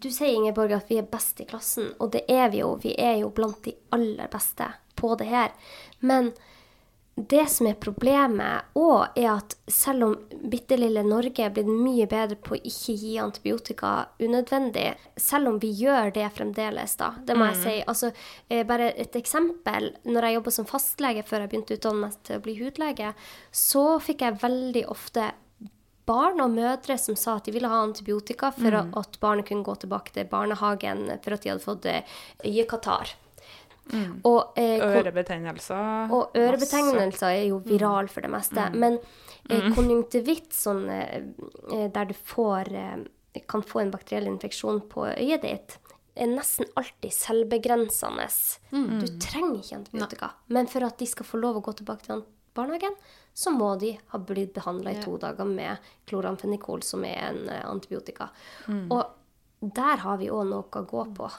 [0.01, 2.75] du sier Ingeborg at vi er best i klassen, og det er vi jo.
[2.81, 5.53] Vi er jo blant de aller beste på det her.
[6.01, 6.33] Men
[7.29, 10.15] det som er problemet òg, er at selv om
[10.49, 13.91] bitte lille Norge er blitt mye bedre på å ikke gi antibiotika
[14.23, 14.87] unødvendig,
[15.21, 17.77] selv om vi gjør det fremdeles, da, det må jeg si.
[17.91, 18.13] Altså,
[18.49, 19.91] eh, bare et eksempel.
[20.09, 23.13] Når jeg jobba som fastlege før jeg begynte å utdanne meg til å bli hudlege,
[23.53, 25.33] så fikk jeg veldig ofte
[26.11, 29.79] barn og mødre som sa at de ville ha antibiotika for at barnet kunne gå
[29.85, 31.91] tilbake til barnehagen for at de hadde fått
[32.45, 33.15] øyekatarr.
[33.93, 34.21] Mm.
[34.25, 36.13] Og, eh, Ørebetennelser.
[36.13, 38.71] og ørebetennelser er jo viral for det meste.
[38.75, 38.99] Men
[39.49, 41.23] eh, konjunktivitt, sånn, eh,
[41.73, 45.79] eh, der du får, eh, kan få en bakteriell infeksjon på øyet ditt,
[46.17, 48.27] er nesten alltid selvbegrensende.
[48.71, 50.31] Du trenger ikke antibiotika.
[50.49, 52.21] Men for at de skal få lov å gå tilbake til
[52.55, 52.97] barnehagen,
[53.35, 55.77] så må de ha blitt behandla i to dager med
[56.11, 58.31] kloramfenikol, som er en antibiotika.
[58.67, 58.91] antibiotika.
[58.91, 61.31] Og der har vi òg noe å gå på.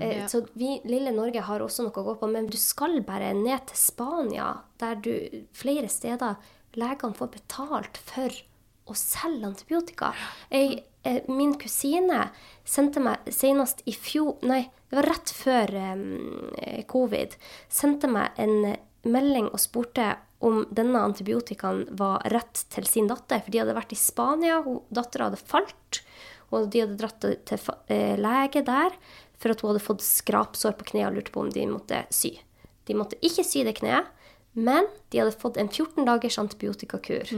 [0.00, 3.34] Eh, Så vi, lille Norge har også noe å gå på, men du skal bare
[3.34, 6.36] ned til Spania, der du flere steder
[6.78, 8.32] legene får betalt for
[8.88, 10.14] å selge antibiotika.
[10.50, 12.30] Jeg, eh, min kusine
[12.64, 16.54] sendte meg senest i fjor Nei, det var rett før um,
[16.88, 17.36] covid.
[17.68, 23.42] Sendte meg en melding og spurte om denne antibiotikaen var rett til sin datter.
[23.42, 24.60] For de hadde vært i Spania,
[24.94, 26.02] dattera hadde falt,
[26.54, 28.94] og de hadde dratt til eh, lege der
[29.38, 32.36] for at hun hadde fått skrapsår på kneet og lurte på om de måtte sy.
[32.88, 34.08] De måtte ikke sy det kneet,
[34.58, 37.28] men de hadde fått en 14 dagers antibiotikakur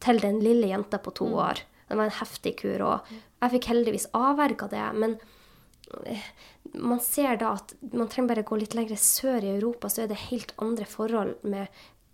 [0.00, 1.60] til den lille jenta på to år.
[1.88, 4.86] Det var en heftig kur, og jeg fikk heldigvis avverga det.
[5.02, 5.16] Men
[6.06, 6.28] eh,
[6.78, 10.12] man ser da at man trenger bare gå litt lenger sør i Europa, så er
[10.12, 11.66] det helt andre forhold med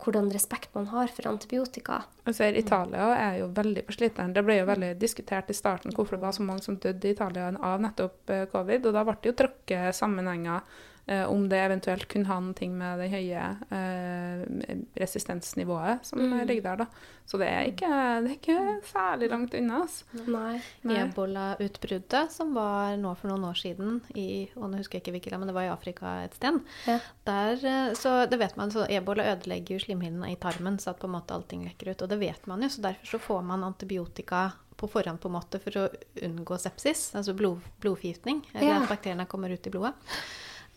[0.02, 2.02] hvordan respekt man har for antibiotika.
[2.26, 4.34] Jeg ser Italia er jo veldig på sliteren.
[4.36, 7.14] Det ble jo veldig diskutert i starten hvorfor det var så mange som døde i
[7.14, 8.86] Italia av nettopp eh, covid.
[8.86, 10.84] Og da ble det jo trukket sammenhenger eh,
[11.30, 16.46] om det eventuelt kunne ha noe med det høye eh, resistensnivået som Mm.
[16.48, 16.76] ligger der.
[16.76, 16.86] da.
[17.26, 17.88] Så det er ikke,
[18.22, 19.80] det er ikke særlig langt unna.
[19.82, 20.04] Altså.
[20.26, 20.60] Nei.
[20.86, 20.96] Nei.
[21.04, 25.32] Ebolautbruddet som var nå for noen år siden i og nå husker jeg ikke hvilket
[25.32, 26.60] land, men det var i Afrika et sted.
[26.86, 26.98] Ja.
[27.26, 30.98] Der, eh, så det vet man, så Ebola ødelegger jo slimhinnene i tarmen, så at
[31.02, 32.02] på en måte allting lekker ut.
[32.02, 35.32] Og det vet man jo, så derfor så får man antibiotika på forhånd på en
[35.38, 35.88] måte for å
[36.22, 38.82] unngå sepsis, altså blod, blodforgiftning, eller Ja.
[38.82, 39.94] at bakteriene kommer ut i blodet.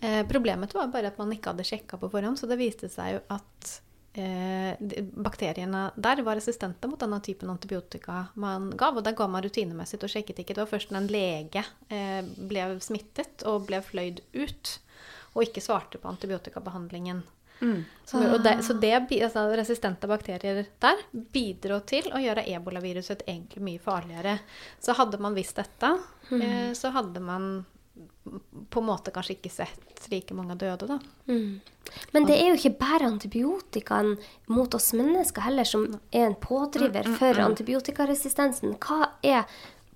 [0.02, 3.18] Eh, problemet var bare at man ikke hadde sjekka på forhånd, så det viste seg
[3.18, 3.72] jo at
[4.20, 4.76] eh,
[5.20, 8.98] bakteriene der var resistente mot denne typen antibiotika man gav.
[8.98, 10.56] Og der ga man rutinemessig og sjekket ikke.
[10.56, 14.78] Det var først når en lege eh, ble smittet og ble fløyd ut,
[15.36, 17.26] og ikke svarte på antibiotikabehandlingen.
[18.06, 23.66] Som, og det, så det, altså, resistente bakterier der bidro til å gjøre ebolaviruset egentlig
[23.66, 24.38] mye farligere.
[24.80, 25.92] Så hadde man visst dette,
[26.40, 27.50] eh, så hadde man
[28.70, 31.00] på en måte kanskje ikke sett like mange døde, da.
[31.30, 31.60] Mm.
[32.14, 34.14] Men det er jo ikke bare antibiotikaen
[34.54, 38.78] mot oss mennesker heller som er en pådriver for antibiotikaresistensen.
[38.84, 39.46] Hva er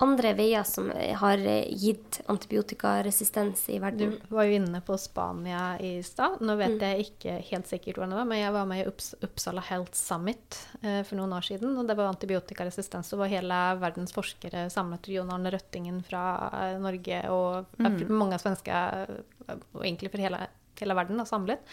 [0.03, 0.89] andre veier som
[1.19, 4.17] har gitt antibiotikaresistens i verden.
[4.19, 6.41] Du var jo inne på Spania i stad.
[6.43, 9.13] Nå vet jeg ikke helt sikkert hvordan det var, men jeg var med i Upps
[9.23, 11.77] Uppsala Health Summit eh, for noen år siden.
[11.79, 15.11] Og det var antibiotikaresistens, og var hele verdens forskere samlet.
[15.13, 18.03] Jon Arne Røttingen fra eh, Norge og mm.
[18.11, 20.43] mange svenske, eh, og egentlig for hele,
[20.83, 21.63] hele verden, da, samlet.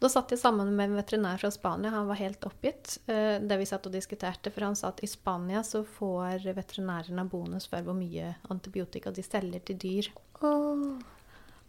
[0.00, 1.92] Da satt jeg sammen med en veterinær fra Spania.
[1.94, 2.98] Han var helt oppgitt.
[3.06, 7.26] eh, det vi satt og diskuterte, for han sa at i Spania så får veterinærene
[7.30, 10.14] bonus for hvor mye antibiotika de selger til dyr.
[10.44, 10.94] Oh.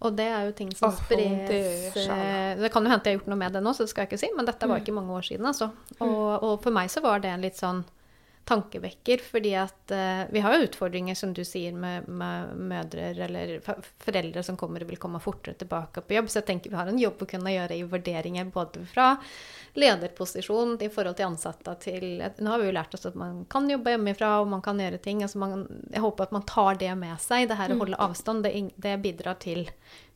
[0.06, 3.08] Og det er jo ting som oh, det spres skjønner eh, Det kan jo hende
[3.08, 4.68] jeg har gjort noe med det nå, så det skal jeg ikke si, men dette
[4.70, 5.70] var ikke mange år siden, altså.
[6.04, 7.86] Og, og for meg så var det en litt sånn
[8.46, 13.56] tankevekker, fordi at uh, vi har jo utfordringer, som du sier, med, med mødre eller
[14.04, 16.30] foreldre som kommer og vil komme fortere tilbake på jobb.
[16.30, 19.16] Så jeg tenker vi har en jobb å kunne gjøre i vurderinger både fra
[19.76, 23.68] lederposisjon i forhold til ansatte til Nå har vi jo lært oss at man kan
[23.70, 25.26] jobbe hjemmefra, og man kan gjøre ting.
[25.26, 27.50] Altså man, jeg håper at man tar det med seg.
[27.50, 29.66] Det her å holde avstand, det, det bidrar til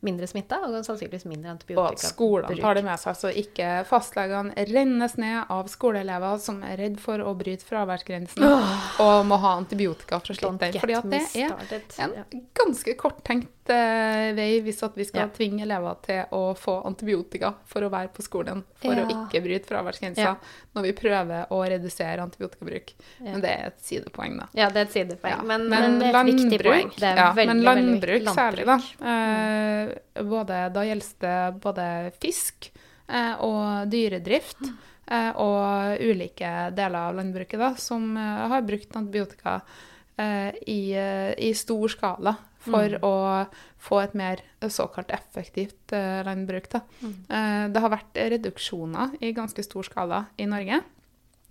[0.06, 2.06] mindre smitte og sannsynligvis mindre Og antibiotika.
[2.08, 6.80] at skolene tar det med seg, så ikke fastlegene rennes ned av skoleelever som er
[6.80, 8.46] redd for å bryte fraværsgrensen
[9.04, 10.80] og må ha antibiotika for å slippe den.
[10.80, 11.22] Fordi at det
[12.00, 15.28] er en ganske korttenkt vei hvis at vi skal Ja.
[15.28, 19.66] tvinge elever til å få antibiotika for å være på skolen, for å ikke bryte
[19.68, 20.36] fraværsgrensa Ja.
[20.74, 22.92] når vi prøver å redusere antibiotikabruk.
[23.20, 23.32] Ja.
[23.32, 24.48] Men det er et sidepoeng, da.
[24.54, 25.30] Ja, det er et sidepoeng.
[25.36, 28.78] Ja, Men, men, men er landbruk, ja, veldig, men landbruk, landbruk, særlig, da.
[29.06, 32.70] Eh, både, da gjelder det både fisk
[33.08, 34.56] eh, og dyredrift.
[35.10, 39.60] eh, og ulike deler av landbruket da, som eh, har brukt antibiotika
[40.16, 43.14] eh, i, eh, i stor skala for å
[43.80, 46.68] få et mer såkalt effektivt uh, landbruk.
[46.72, 46.82] Da.
[47.00, 50.82] Uh, det har vært reduksjoner i ganske stor skala i Norge.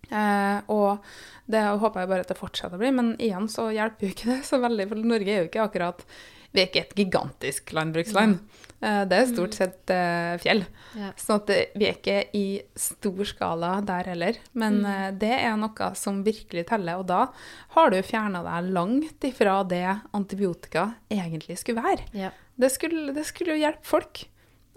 [0.10, 1.06] Uh, og
[1.50, 4.30] det håper jeg bare at det fortsetter å bli, men igjen så hjelper jo ikke
[4.32, 6.06] det så veldig, for Norge er jo ikke akkurat
[6.54, 8.40] Vi er ikke et gigantisk landbruksland.
[8.80, 10.64] Eh, det er stort sett eh, fjell.
[10.98, 11.12] Ja.
[11.20, 12.46] Så at vi er ikke i
[12.80, 14.40] stor skala der heller.
[14.58, 15.20] Men mm.
[15.22, 17.02] det er noe som virkelig teller.
[17.02, 17.28] Og da
[17.76, 19.86] har du fjerna deg langt ifra det
[20.16, 22.10] antibiotika egentlig skulle være.
[22.18, 22.34] Ja.
[22.60, 24.26] Det skulle, det skulle jo hjelpe folk.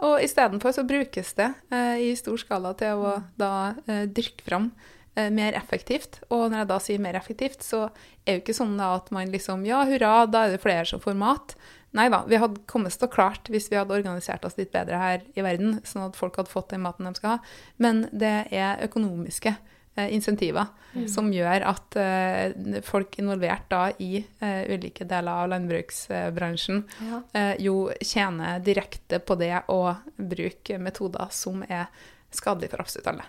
[0.03, 3.53] Og istedenfor så brukes det eh, i stor skala til å da
[3.87, 4.91] eh, dyrke fram eh,
[5.31, 6.21] mer effektivt.
[6.31, 7.83] Og når jeg da sier mer effektivt, så
[8.25, 11.15] er jo ikke sånn at man liksom Ja, hurra, da er det flere som får
[11.21, 11.57] mat.
[11.93, 14.97] Nei da, vi hadde kommet til å klart hvis vi hadde organisert oss litt bedre
[14.97, 17.39] her i verden, sånn at folk hadde fått den maten de skal ha.
[17.77, 19.53] Men det er økonomiske
[19.99, 20.71] eh, insentiver
[21.09, 27.21] som gjør at eh, folk involvert da i eh, ulike deler av landbruksbransjen Ja.
[27.37, 31.87] eh, jo tjener direkte på det å bruke metoder som er
[32.33, 33.25] skadelige for absolutt alle.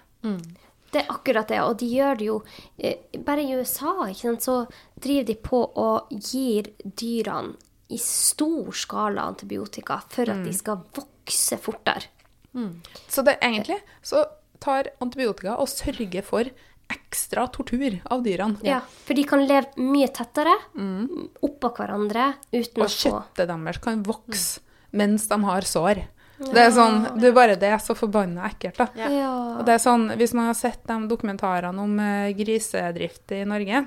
[0.94, 2.36] Det er akkurat det, og de gjør det jo
[2.78, 3.96] eh, Bare i USA
[4.40, 4.58] så
[5.02, 7.56] driver de på og gir dyrene
[7.94, 12.08] i stor skala antibiotika for at de skal vokse fortere.
[13.10, 14.24] Så det egentlig så
[14.64, 16.50] tar antibiotika og sørger for
[16.94, 18.60] ekstra tortur av dyrene.
[18.66, 20.54] Ja, For de kan leve mye tettere
[21.44, 24.62] oppå hverandre uten Og å få kjøttet deres kan vokse
[24.94, 26.04] mens de har sår.
[26.52, 28.88] Det er sånn, er bare det er så forbanna ekkelt, da.
[28.98, 29.32] Ja.
[29.60, 33.86] Og det er sånn, Hvis man har sett de dokumentarene om eh, grisedrift i Norge,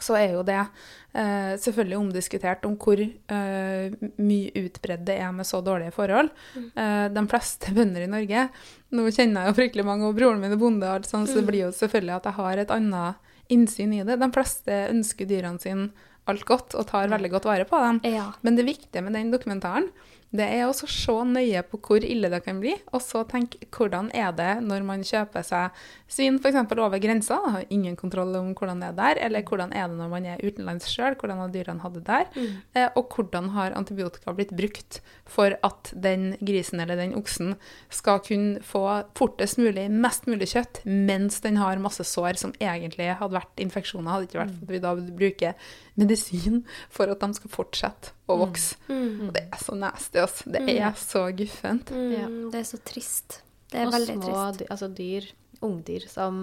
[0.00, 5.48] så er jo det eh, selvfølgelig omdiskutert om hvor eh, mye utbredt det er med
[5.48, 6.30] så dårlige forhold.
[6.56, 8.46] Eh, de fleste bønder i Norge
[8.92, 11.48] Nå kjenner jeg jo fryktelig mange, og broren min er bonde, alt sånn, så det
[11.48, 14.18] blir jo selvfølgelig at jeg har et annet innsyn i det.
[14.20, 15.88] De fleste ønsker dyrene sine
[16.30, 18.00] alt godt og tar veldig godt vare på dem.
[18.06, 18.28] Ja.
[18.46, 19.88] Men det viktige med den dokumentaren
[20.32, 23.66] det er også å se nøye på hvor ille det kan bli, og så tenke
[23.72, 26.56] hvordan er det når man kjøper seg svin f.eks.
[26.72, 30.12] over grensa, har ingen kontroll om hvordan det er der, eller hvordan er det når
[30.12, 32.88] man er utenlands sjøl, hvordan har dyrene hatt det der, mm.
[32.96, 37.54] og hvordan har antibiotika blitt brukt for at den grisen eller den oksen
[37.92, 38.86] skal kunne få
[39.18, 44.14] fortest mulig, mest mulig kjøtt, mens den har masse sår som egentlig hadde vært infeksjoner,
[44.14, 48.38] hadde ikke vært for at vi da bruker medisin for at de skal fortsette å
[48.40, 48.76] vokse.
[48.88, 50.50] Og det er så nasty, altså.
[50.54, 51.92] Det er så guffent.
[51.92, 52.26] Mm, Ja.
[52.52, 53.42] Det er så trist.
[53.72, 54.62] Det er og veldig små trist.
[54.62, 55.30] og altså dyr,
[55.62, 56.40] ungdyr som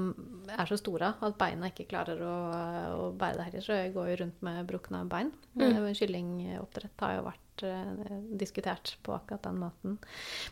[0.50, 2.36] er så store at beina ikke klarer å,
[3.10, 3.66] å bære det heller.
[3.66, 5.32] Så jeg går jo rundt med brukne bein.
[5.60, 5.90] Mm.
[6.00, 9.98] Kyllingoppdrett har jo vært eh, diskutert på akkurat den måten.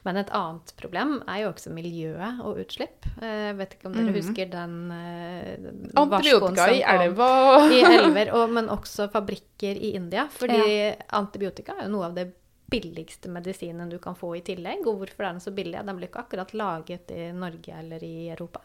[0.04, 3.06] Men et annet problem er jo også miljøet og utslipp.
[3.22, 4.16] Eh, Jeg vet ikke om dere Mhm.
[4.22, 5.58] husker den eh,
[6.10, 10.28] varskoen i som kom- i elver, og, men også fabrikker i India.
[10.28, 12.28] Fordi antibiotika er jo noe av det
[12.70, 14.86] billigste medisinen du kan få i tillegg.
[14.88, 15.86] Og hvorfor er den så billig?
[15.86, 18.60] Den blir ikke akkurat laget i Norge eller i Europa.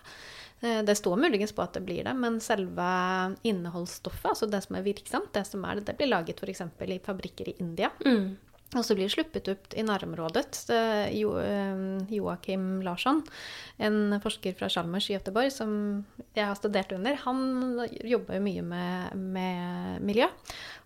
[0.63, 4.77] Eh, Det står muligens på at det blir det, men selve innholdsstoffet, altså det som
[4.79, 6.63] er virksomt, det som er det, det blir laget f.eks.
[6.87, 7.91] i fabrikker i India.
[8.07, 8.37] Mm.
[8.73, 10.67] Og så blir det sluppet opp i nærområdet.
[10.67, 13.23] Det- Jo, eh, Joakim Larsson,
[13.79, 19.15] en forsker fra Chalmers i Göteborg som jeg har studert under, han jobber mye med,
[19.15, 20.27] med miljø.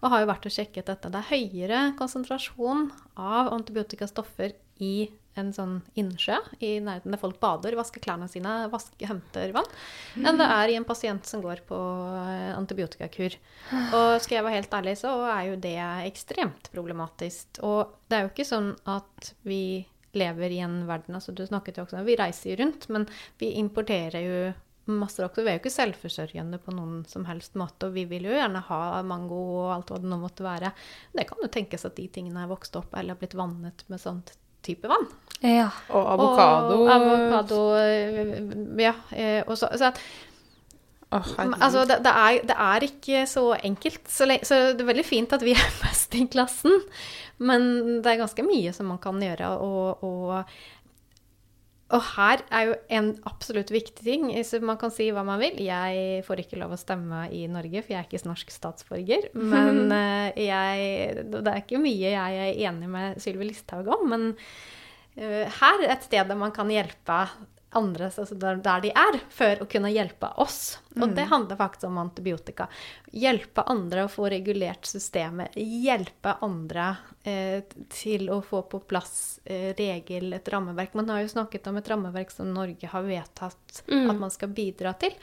[0.03, 1.13] Og har jo vært og sjekket dette.
[1.13, 5.09] Det er høyere konsentrasjon av antibiotikastoffer i
[5.41, 9.69] en sånn innsjø i nærheten der folk bader, vasker klærne sine, vasker, henter vann,
[10.21, 11.81] enn det er i en pasient som går på
[12.23, 13.37] eh, antibiotikakur.
[13.97, 15.77] Og skal jeg være helt ærlig, så er jo det
[16.07, 17.61] ekstremt problematisk.
[17.67, 19.63] Og det er jo ikke sånn at vi
[20.17, 23.05] lever i en verden altså Du snakket jo også om Vi reiser jo rundt, men
[23.41, 24.39] vi importerer jo
[24.87, 25.43] masse også.
[25.43, 28.63] Vi er jo ikke selvforsørgende på noen som helst måte, og vi vil jo gjerne
[28.69, 30.71] ha mango og alt hva det nå måtte være.
[31.13, 34.03] Det kan jo tenkes at de tingene er vokst opp eller har blitt vannet med
[34.03, 34.37] sånt
[34.67, 35.09] type vann.
[35.43, 35.69] Ja.
[35.93, 36.77] Og avokado.
[36.83, 38.95] Og avokado, øh, ja.
[39.13, 40.01] øh, Og så, så at,
[41.39, 44.01] oh, altså, det, det, er, det er ikke så enkelt.
[44.11, 46.81] Så, så det er veldig fint at vi er best i klassen,
[47.39, 47.63] men
[48.03, 49.53] det er ganske mye som man kan gjøre.
[49.63, 50.57] Og, og,
[51.95, 54.25] og her er jo en absolutt viktig ting.
[54.67, 55.61] Man kan si hva man vil.
[55.63, 59.29] Jeg får ikke lov å stemme i Norge, for jeg er ikke norsk statsborger.
[59.55, 64.03] Men øh, jeg, det er ikke mye jeg er enig med Sylvi Listhaug om.
[64.11, 67.21] Men øh, her er et sted der man kan hjelpe
[67.77, 70.79] andre altså der, der de er, for å kunne hjelpe oss.
[70.97, 72.69] Og det handler faktisk om antibiotika.
[73.13, 75.57] Hjelpe andre å få regulert systemet.
[75.57, 76.87] Hjelpe andre
[77.23, 80.97] eh, til å få på plass eh, regel, et rammeverk.
[80.97, 84.97] Man har jo snakket om et rammeverk som Norge har vedtatt at man skal bidra
[84.97, 85.15] til.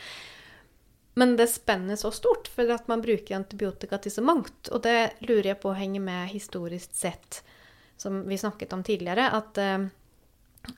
[1.14, 4.70] Men det spenner så stort, for at man bruker antibiotika til så mangt.
[4.74, 7.44] Og det lurer jeg på henger med historisk sett,
[7.98, 9.90] som vi snakket om tidligere, at eh,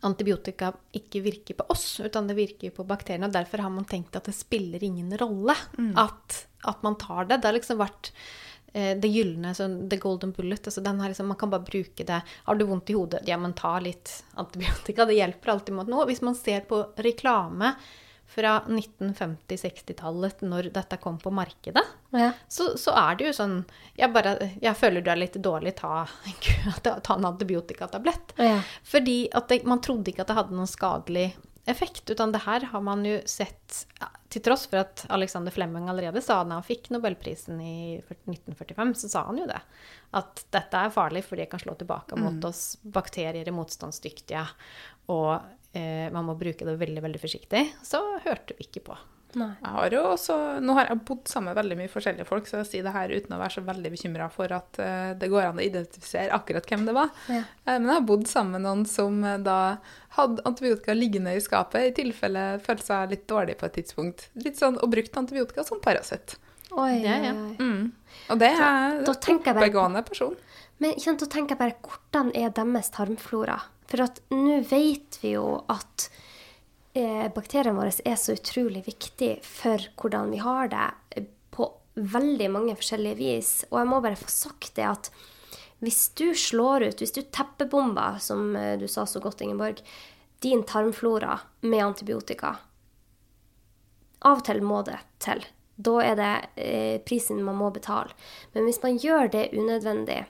[0.05, 3.29] antibiotika ikke virker på oss, utan det virker på bakteriene.
[3.29, 5.55] og Derfor har man tenkt at det spiller ingen rolle
[6.01, 7.37] at, at man tar det.
[7.41, 8.11] Det har liksom vært
[8.73, 10.67] eh, det gylne, sånn, the golden bullet.
[10.67, 12.21] Altså liksom, man kan bare bruke det.
[12.43, 13.23] Har du vondt i hodet?
[13.29, 15.05] Ja, men ta litt antibiotika.
[15.05, 16.07] Det hjelper alltid mot noe.
[16.09, 17.75] Hvis man ser på reklame
[18.27, 21.83] fra 1950-60-tallet, når dette kom på markedet,
[22.15, 22.31] Ja.
[22.47, 23.55] så, så er det jo sånn
[23.97, 26.05] Jeg, bare, jeg føler du er litt dårlig, ta,
[26.83, 28.33] ta en antibiotikatablett.
[28.41, 28.61] Ja.
[28.83, 31.33] Fordi at det, man trodde ikke at det hadde noen skadelig
[31.65, 32.09] effekt.
[32.13, 33.85] Utan det her har man jo sett
[34.29, 39.09] Til tross for at Alexander Flemming allerede sa da han fikk nobelprisen i 1945, så
[39.09, 39.61] sa han jo det.
[40.13, 42.75] At dette er farlig fordi det kan slå tilbake mot oss.
[42.83, 44.43] Bakterier er motstandsdyktige.
[45.13, 45.39] Og
[45.75, 47.65] eh, man må bruke det veldig, veldig forsiktig.
[47.85, 48.97] Så hørte vi ikke på.
[49.35, 52.85] Har også, nå har jeg bodd sammen med veldig mye forskjellige folk, så jeg sier
[52.87, 55.65] det her uten å være så veldig bekymra for at eh, det går an å
[55.65, 57.11] identifisere akkurat hvem det var.
[57.27, 57.41] Ja.
[57.65, 59.57] Eh, men jeg har bodd sammen med noen som eh, da
[60.15, 64.29] hadde antibiotika liggende i skapet, i tilfelle følte seg litt dårlig på et tidspunkt.
[64.39, 66.37] Litt sånn, Og brukt antibiotika som Paracet.
[66.71, 67.33] Oi, Ja, ja.
[67.35, 67.91] Mm.
[68.31, 70.35] Og det er bare- oppegående person.
[70.79, 73.59] Men kjent å da tenker jeg bare, hvordan er deres tarmflora?
[73.89, 76.09] For at nå vet vi jo at
[76.97, 82.49] eh, bakteriene våre er så utrolig viktig for hvordan vi har det eh, på veldig
[82.51, 83.53] mange forskjellige vis.
[83.71, 85.11] Og jeg må bare få sagt det at
[85.83, 89.81] hvis du slår ut, hvis du teppebomber, som eh, du sa så godt, Ingeborg,
[90.43, 92.57] din tarmflora med antibiotika
[94.25, 95.43] Av og til må det til.
[95.75, 98.15] Da er det eh, prisen man må betale.
[98.55, 100.23] Men hvis man gjør det unødvendig,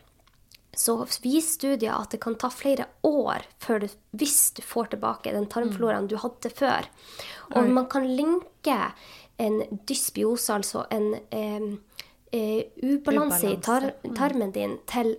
[0.80, 3.46] så viser studier at det kan ta flere år
[3.82, 6.88] du, hvis du får tilbake den tarmfloraen du hadde før.
[7.56, 8.80] Og man kan linke
[9.38, 11.70] en dysbiose, altså en eh,
[12.32, 15.18] eh, ubalanse i tar, tarmen din, til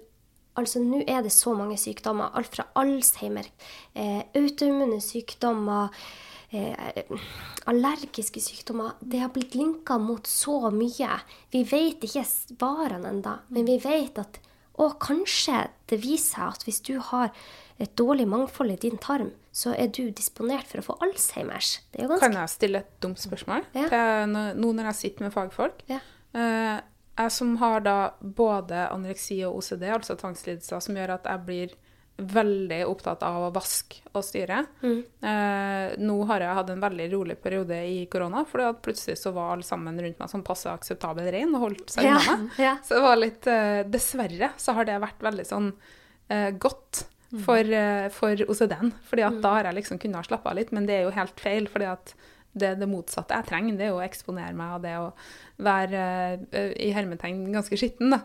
[0.56, 2.30] Altså, nå er det så mange sykdommer.
[2.32, 3.44] Alt fra Alzheimer,
[3.92, 5.90] eh, autoimmune sykdommer,
[6.50, 6.72] eh,
[7.66, 8.94] allergiske sykdommer.
[9.02, 11.20] Det har blitt linka mot så mye.
[11.52, 14.40] Vi vet ikke svarene ennå, men vi vet at
[14.82, 17.30] Og kanskje det viser seg at hvis du har
[17.80, 21.78] et dårlig mangfold i din tarm, så er du disponert for å få Alzheimers.
[21.94, 23.64] Er ganske Kan jeg stille et dumt spørsmål?
[23.76, 24.26] Ja.
[24.26, 25.80] Nå når jeg sitter med fagfolk.
[25.88, 26.00] Ja.
[26.36, 26.76] Eh,
[27.16, 31.76] jeg som har da både anoreksi og OCD, altså tvangslidelser, som gjør at jeg blir
[32.16, 34.62] veldig opptatt av å vaske og styre.
[34.80, 35.00] Mm.
[35.30, 39.52] Eh, nå har jeg hatt en veldig rolig periode i korona, fordi plutselig så var
[39.52, 42.46] alle sammen rundt meg som passe akseptabel rein og holdt seg Ja, meg.
[42.62, 42.76] ja.
[42.86, 45.68] Så det var litt eh, Dessverre så har det vært veldig sånn
[46.32, 47.04] eh, godt
[47.44, 48.94] for, eh, for OCD-en.
[49.10, 51.40] Fordi at da har jeg liksom kunnet slappe av litt, men det er jo helt
[51.42, 51.68] feil.
[51.68, 52.14] fordi at
[52.56, 55.10] det det motsatte jeg trenger, det er å eksponere meg og det å
[55.60, 56.04] være
[56.56, 58.14] eh, i hermetegn ganske skitten.
[58.16, 58.22] da.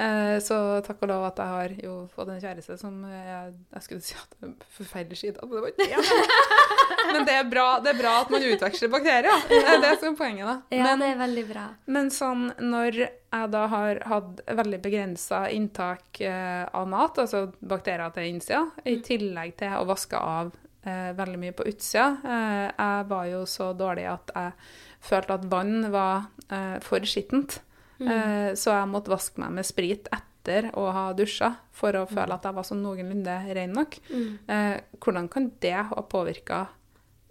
[0.00, 3.82] Eh, så takk og lov at jeg har jo fått en kjæreste som jeg, jeg
[3.84, 7.10] skulle si at er forferdelig skitete, men det var ikke det.
[7.10, 9.44] Men det er, bra, det er bra at man utveksler bakterier.
[9.50, 10.54] Det er det som er poenget, da.
[10.76, 11.64] Ja, Men- det er veldig bra.
[11.86, 18.10] men sånn når jeg da har hatt veldig begrensa inntak eh, av mat, altså bakterier
[18.14, 20.52] til innsida, i tillegg til å vaske av
[20.84, 24.52] eh, veldig mye på utsida eh, Jeg var jo så dårlig at jeg
[25.10, 27.60] følte at vann var eh, for skittent.
[28.00, 32.36] Eh, så jeg måtte vaske meg med sprit etter å ha dusja for å føle
[32.36, 33.98] at jeg var sånn noenlunde ren nok.
[34.10, 36.66] Eh, hvordan kan det ha påvirka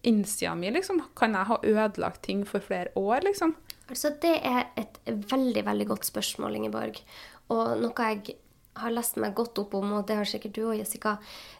[0.07, 1.01] innsida mi, liksom?
[1.17, 3.55] Kan jeg ha ødelagt ting for flere år, liksom?
[3.89, 7.01] Altså, det er et veldig, veldig godt spørsmål, Ingeborg.
[7.49, 8.37] Og noe jeg
[8.79, 11.17] har lest meg godt opp om, og det har sikkert du òg, Jessica.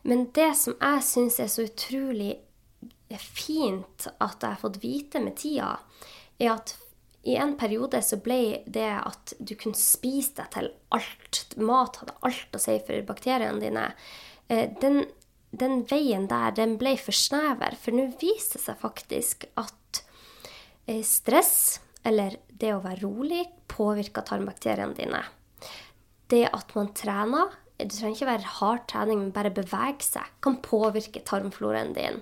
[0.07, 2.37] Men det som jeg syns er så utrolig
[3.17, 5.73] fint at jeg har fått vite med tida,
[6.39, 6.75] er at
[7.27, 12.15] i en periode så ble det at du kunne spise deg til alt, mat hadde
[12.27, 13.89] alt å si for bakteriene dine,
[14.47, 15.03] eh, den,
[15.51, 17.75] den veien der, den ble for snever.
[17.81, 19.75] For nå viser det seg faktisk at
[20.89, 25.21] Eh, Stress, eller det å være rolig, påvirker tarmbakteriene dine.
[26.29, 30.57] Det at man trener, det trenger ikke være hard trening, men bare bevege seg, kan
[30.65, 32.17] påvirke tarmfloraen din.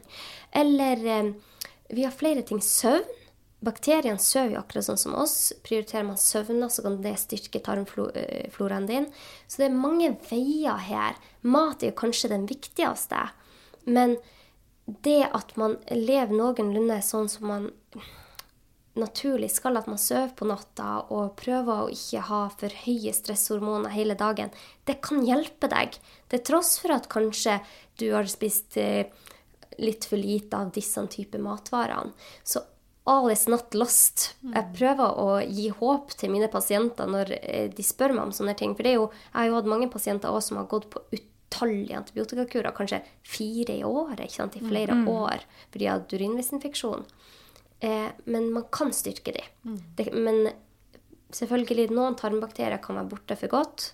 [0.52, 1.32] Eller eh,
[1.96, 2.60] vi har flere ting.
[2.64, 3.08] Søvn.
[3.66, 5.52] Bakteriene sover jo akkurat sånn som oss.
[5.66, 9.08] Prioriterer man søvn, så kan det styrke tarmfloraen din.
[9.50, 11.18] Så det er mange veier her.
[11.42, 13.24] Mat er kanskje den viktigste.
[13.90, 14.20] Men
[14.86, 17.68] det at man lever noenlunde sånn som man
[18.98, 23.94] naturlig skal, at man sover på natta og prøver å ikke ha for høye stresshormoner
[23.94, 24.54] hele dagen,
[24.90, 25.98] det kan hjelpe deg.
[26.30, 27.60] Til tross for at kanskje
[28.02, 29.10] du har spist eh,
[29.82, 32.14] litt for lite av disse type matvarene.
[32.44, 32.64] Så
[33.08, 34.34] all is not lost.
[34.44, 38.56] Jeg prøver å gi håp til mine pasienter når eh, de spør meg om sånne
[38.60, 38.76] ting.
[38.76, 42.02] For det jo, jeg har jo hatt mange pasienter også som har gått på utallige
[42.02, 47.06] antibiotikakurer, kanskje fire i året, ikke sant, i flere år, fordi de har hatt urinveisinfeksjon.
[47.80, 49.46] Eh, men man kan styrke de.
[49.96, 50.50] Det, men
[51.36, 53.92] selvfølgelig, noen tarmbakterier kan være borte for godt.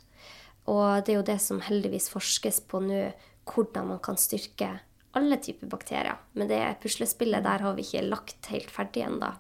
[0.72, 3.06] Og det er jo det som heldigvis forskes på nå,
[3.50, 4.78] hvordan man kan styrke
[5.18, 6.20] alle typer bakterier.
[6.34, 9.34] Men det puslespillet der har vi ikke lagt helt ferdig ennå.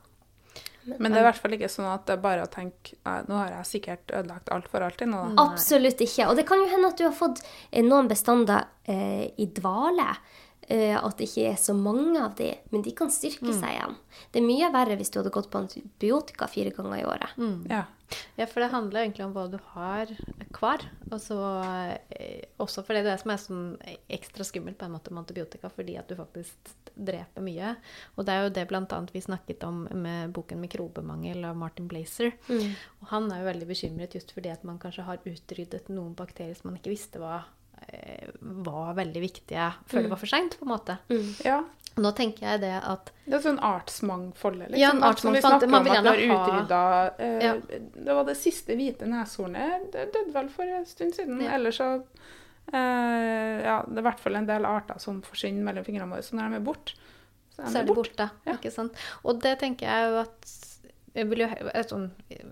[0.83, 3.19] Men det er i hvert fall ikke sånn at det er bare å tenke «Nei,
[3.29, 5.21] nå har jeg sikkert ødelagt alt for alltid nå.
[5.31, 5.45] da».
[5.45, 6.27] Absolutt ikke.
[6.27, 7.39] Og det kan jo hende at du har fått
[7.71, 10.09] eh, noen bestander eh, i dvale.
[10.67, 13.97] Eh, at det ikke er så mange av de, men de kan styrke seg igjen.
[14.31, 17.35] Det er mye verre hvis du hadde gått på antibiotika fire ganger i året.
[17.71, 17.83] Ja.
[18.37, 20.11] Ja, for det handler egentlig om hva du har
[20.53, 20.83] hver.
[21.09, 21.37] Og så
[22.13, 23.63] eh, også fordi det er det som er sånn
[24.19, 27.73] ekstra skummelt på en måte med antibiotika, fordi at du faktisk dreper mye.
[28.15, 32.35] Og det er jo det annet vi snakket om med boken 'Mikrobemangel' av Martin Blazer.
[33.01, 36.55] Og han er jo veldig bekymret just fordi at man kanskje har utryddet noen bakterier
[36.55, 37.62] som man ikke visste var, eh,
[38.41, 40.97] var veldig viktige før det var for seint, på en måte.
[41.45, 41.61] ja.
[41.93, 44.81] Nå tenker jeg det at Det er sånn artsmangfoldet, liksom.
[44.81, 46.79] Ja, en artsmangfold, som vi snakker om at det, har utrydda
[47.21, 47.51] eh, Ja.
[48.07, 49.91] Det var det siste hvite neshornet.
[49.93, 51.37] Det døde vel for en stund siden.
[51.45, 51.51] Ja.
[51.59, 51.91] Ellers så
[52.73, 56.25] eh, Ja, det er i hvert fall en del arter som forsvinner mellom fingrene våre.
[56.25, 56.97] Så når de er borte,
[57.53, 58.29] så så er de borte.
[58.47, 58.57] Ja.
[58.57, 58.97] Ikke sant?
[59.21, 60.53] Og det tenker jeg jo at
[61.13, 61.47] jo,
[61.89, 62.07] sånn,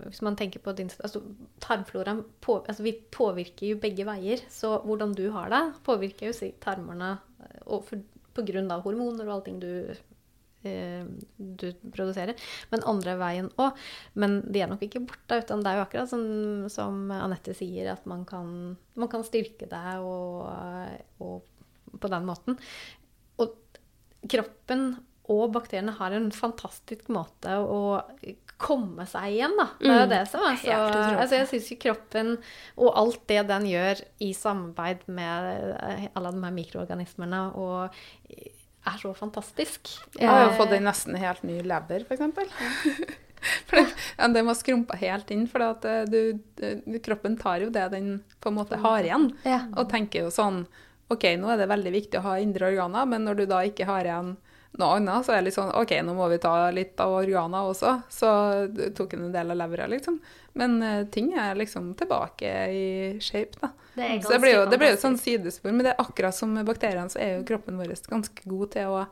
[0.06, 1.22] Hvis man tenker på din altså,
[1.62, 4.42] Tarmfloraen på, altså, Vi påvirker jo begge veier.
[4.52, 7.90] Så hvordan du har det, påvirker jo tarmene eh, og
[8.32, 11.02] på grunn av hormoner og allting du eh,
[11.36, 12.38] du produserer.
[12.72, 13.78] Men andre veien òg.
[14.14, 15.42] Men de er nok ikke borte.
[15.42, 16.24] Utan det er jo akkurat som,
[16.72, 20.46] som Anette sier, at man kan, man kan styrke deg og,
[21.22, 22.60] og på den måten.
[23.42, 23.58] Og
[24.30, 24.92] kroppen
[25.30, 28.00] og bakteriene har en fantastisk måte å
[28.62, 29.68] komme seg igjen, da.
[29.80, 30.12] Det er jo Mm.
[30.14, 30.78] det som er så
[31.18, 32.32] Altså, jeg syns jo kroppen
[32.78, 35.50] og alt det den gjør i samarbeid med
[35.82, 37.90] eh, alle de her mikroorganismene, og
[38.82, 39.92] er så fantastisk.
[40.18, 42.22] Jeg har jo fått en nesten helt ny lever, f.eks.
[43.66, 43.88] For den,
[44.18, 46.38] ja, den var skrumpa helt inn, for eh, du,
[46.86, 49.32] du, kroppen tar jo det den på en måte har igjen.
[49.42, 49.64] Ja.
[49.74, 50.64] Og tenker jo sånn
[51.10, 53.88] OK, nå er det veldig viktig å ha indre organer, men når du da ikke
[53.88, 54.36] har igjen
[54.80, 57.68] noe annet, så er det litt sånn OK, nå må vi ta litt av organer
[57.68, 57.98] også.
[58.12, 58.30] Så
[58.96, 60.18] tok en en del av levra, liksom.
[60.58, 62.88] Men uh, ting er liksom tilbake i
[63.20, 63.72] shape, da.
[63.92, 66.36] Det Så det blir jo, det blir jo et sånn sidespor, men det er akkurat
[66.36, 69.02] som med bakteriene, så er jo kroppen vår ganske god til å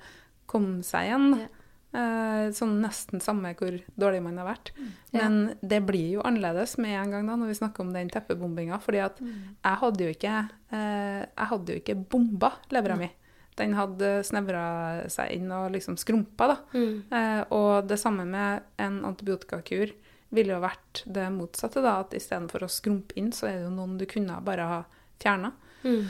[0.49, 1.33] komme seg igjen.
[1.45, 1.55] Ja.
[1.91, 4.73] Uh, sånn nesten samme hvor dårlig man har vært.
[4.79, 4.91] Mm.
[5.17, 8.79] Men det blir jo annerledes med en gang da, når vi snakker om den teppebombinga.
[8.81, 10.37] fordi at jeg hadde jo ikke,
[10.71, 13.11] eh, jeg hadde jo ikke bomba levra mi.
[13.57, 16.57] Den hadde snevra seg inn og liksom skrumpa, da.
[16.73, 17.03] Mm.
[17.13, 19.93] Eh, og det samme med en antibiotikakur
[20.31, 21.99] ville jo vært det motsatte, da.
[22.01, 24.85] At istedenfor å skrumpe inn, så er det jo noen du kunne bare ha
[25.21, 25.53] fjerna.
[25.83, 26.07] Mm.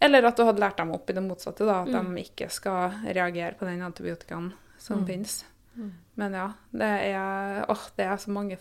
[0.00, 1.82] Eller at du hadde lært dem opp i det motsatte, da.
[1.82, 2.14] At Mm.
[2.14, 5.06] de ikke skal reagere på den antibiotikaen som Mm.
[5.06, 5.44] finnes.
[5.76, 5.92] Mm.
[6.16, 6.82] Men ja, det
[7.12, 8.56] er, åh, det er så mange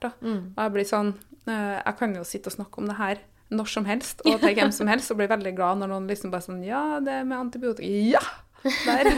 [0.00, 0.10] da.
[0.20, 0.52] Mm.
[0.56, 1.14] Og jeg blir sånn
[1.48, 3.18] eh, Jeg kan jo sitte og snakke om det her
[3.54, 6.32] når som helst, og til hvem som helst, og blir veldig glad når noen liksom
[6.34, 7.86] bare sånn Ja, det er med antibiotika
[8.16, 8.24] Ja!
[8.86, 9.12] Der.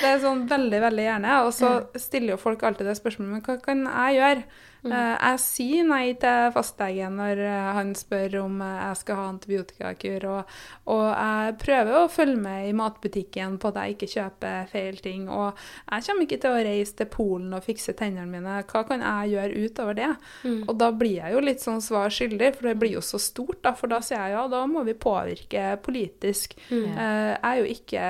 [0.00, 1.36] Det er sånn veldig, veldig gjerne.
[1.44, 1.70] Og så
[2.00, 4.44] stiller jo folk alltid det spørsmålet Men hva kan jeg gjøre?
[4.80, 4.92] Mm.
[4.92, 9.26] Eh, jeg sier nei til fastlegen når eh, han spør om eh, jeg skal ha
[9.28, 10.54] antibiotikakur, og,
[10.94, 15.26] og jeg prøver å følge med i matbutikken på at jeg ikke kjøper feil ting.
[15.28, 18.62] Og jeg kommer ikke til å reise til Polen og fikse tennene mine.
[18.70, 20.10] Hva kan jeg gjøre utover det?
[20.46, 20.62] Mm.
[20.64, 23.60] Og da blir jeg jo litt sånn svar skyldig, for det blir jo så stort,
[23.66, 23.74] da.
[23.76, 26.56] For da sier jeg ja, da må vi påvirke politisk.
[26.70, 26.86] Mm.
[26.88, 28.04] Jeg er jo ikke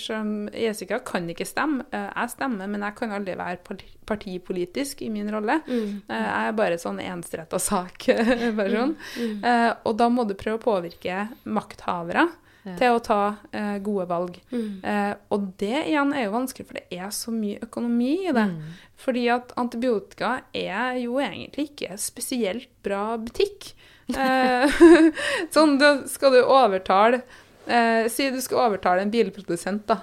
[0.00, 1.84] som Jessica kan ikke stemme.
[1.94, 3.60] Eh, jeg stemmer, men jeg kan aldri være
[4.08, 5.60] partipolitisk i min rolle.
[5.66, 6.02] Mm.
[6.08, 8.96] Eh, jeg er bare sånn ensretta sak-person.
[9.22, 9.42] Mm.
[9.44, 12.28] Eh, og da må du prøve å påvirke makthavere
[12.64, 12.74] Ja.
[12.78, 13.18] til å ta
[13.52, 14.36] eh, gode valg.
[14.52, 14.84] Mm.
[14.86, 18.44] Eh, og det igjen er jo vanskelig, for det er så mye økonomi i det.
[18.52, 18.74] Mm.
[19.02, 23.72] Fordi at antibiotika er jo egentlig ikke spesielt bra butikk.
[24.12, 24.68] Eh,
[25.54, 27.22] sånn, da skal du overtale
[27.66, 30.02] eh, Si du skal overtale en bilprodusent da,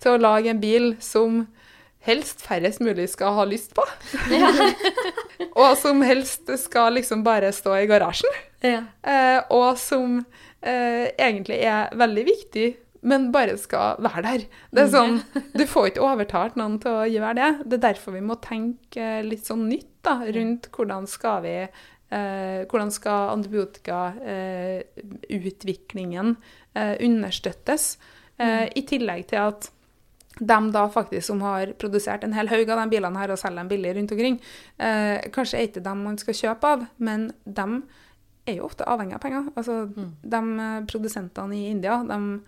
[0.00, 1.44] til å lage en bil som
[2.06, 3.84] helst færrest mulig skal ha lyst på.
[5.60, 8.38] og som helst skal liksom bare stå i garasjen.
[8.64, 8.84] Ja.
[9.02, 10.22] Eh, og som
[10.60, 12.68] eh, egentlig er veldig viktig,
[13.00, 14.42] men bare skal være der.
[14.72, 15.22] Det er sånn,
[15.56, 17.50] Du får ikke overtalt noen til å gjøre det.
[17.64, 21.56] Det er derfor vi må tenke litt sånn nytt da, rundt hvordan skal vi
[22.10, 26.42] eh, hvordan skal antibiotikautviklingen eh,
[26.76, 27.96] understøttes,
[28.38, 29.70] eh, i tillegg til at
[30.40, 33.60] de da faktisk som har produsert en hel haug av de bilene her og selger
[33.60, 34.40] dem billig rundt omkring,
[34.78, 37.66] eh, kanskje er ikke dem man skal kjøpe av, men de
[38.48, 39.52] er jo ofte avhengig av penger.
[39.56, 42.40] Altså, de eh, produsentene i India, de,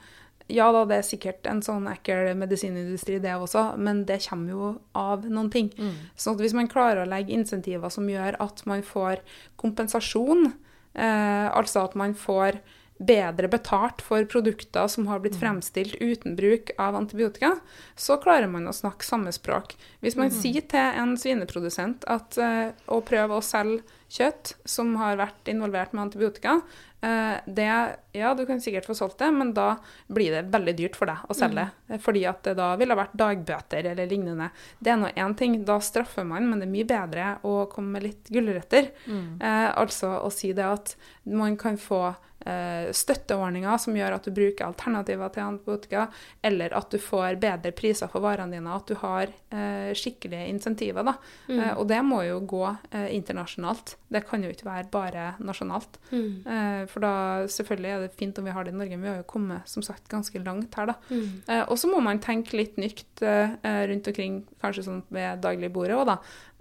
[0.52, 4.72] ja da, det er sikkert en sånn ekkel medisinindustri det også, men det kommer jo
[4.98, 5.70] av noen ting.
[5.76, 5.94] Mm.
[6.16, 9.20] Så at hvis man klarer å legge insentiver som gjør at man får
[9.60, 10.52] kompensasjon,
[10.94, 12.62] eh, altså at man får
[13.06, 17.56] bedre betalt for produkter som har blitt fremstilt uten bruk av antibiotika,
[17.96, 19.76] så klarer man å snakke samme språk.
[20.04, 23.82] Hvis man sier til en svineprodusent at uh, å prøve å selge
[24.12, 26.58] kjøtt som har vært involvert med antibiotika,
[27.04, 27.68] uh, det,
[28.16, 29.76] ja, du kan sikkert få solgt det, men da
[30.12, 31.68] blir det veldig dyrt for deg å selge.
[31.88, 34.50] det, Fordi at det da ville ha vært dagbøter eller lignende.
[34.78, 37.96] Det er nå én ting, da straffer man, men det er mye bedre å komme
[37.96, 38.92] med litt gulrøtter.
[39.08, 40.94] Eh, altså å si det at
[41.24, 42.12] man kan få
[42.42, 46.06] støtteordninger som gjør at du bruker alternativer til antibiotika,
[46.42, 51.06] eller at du får bedre priser for varene dine, at du har eh, skikkelige insentiver.
[51.06, 51.14] Da.
[51.48, 53.96] Eh, og det må jo gå eh, internasjonalt.
[54.12, 55.98] Det kan jo ikke være bare nasjonalt.
[56.10, 56.30] Mm.
[56.42, 57.14] Eh, for da
[57.52, 59.68] selvfølgelig er det fint om vi har det i Norge, men vi har jo kommet
[59.70, 60.98] som sagt ganske langt her, da.
[61.10, 61.42] Mm.
[61.46, 65.42] Eh, og så må man tenke litt nytt eh, eh, rundt omkring, kanskje sånn ved
[65.44, 66.18] dagligbordet òg, da.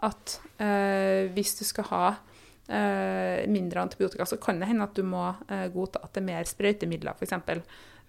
[0.07, 2.30] At eh, hvis du skal ha eh,
[2.71, 6.47] mindre antibiotika, så kan det hende at du må eh, godta at det er mer
[6.47, 7.33] sprøytemidler, f.eks.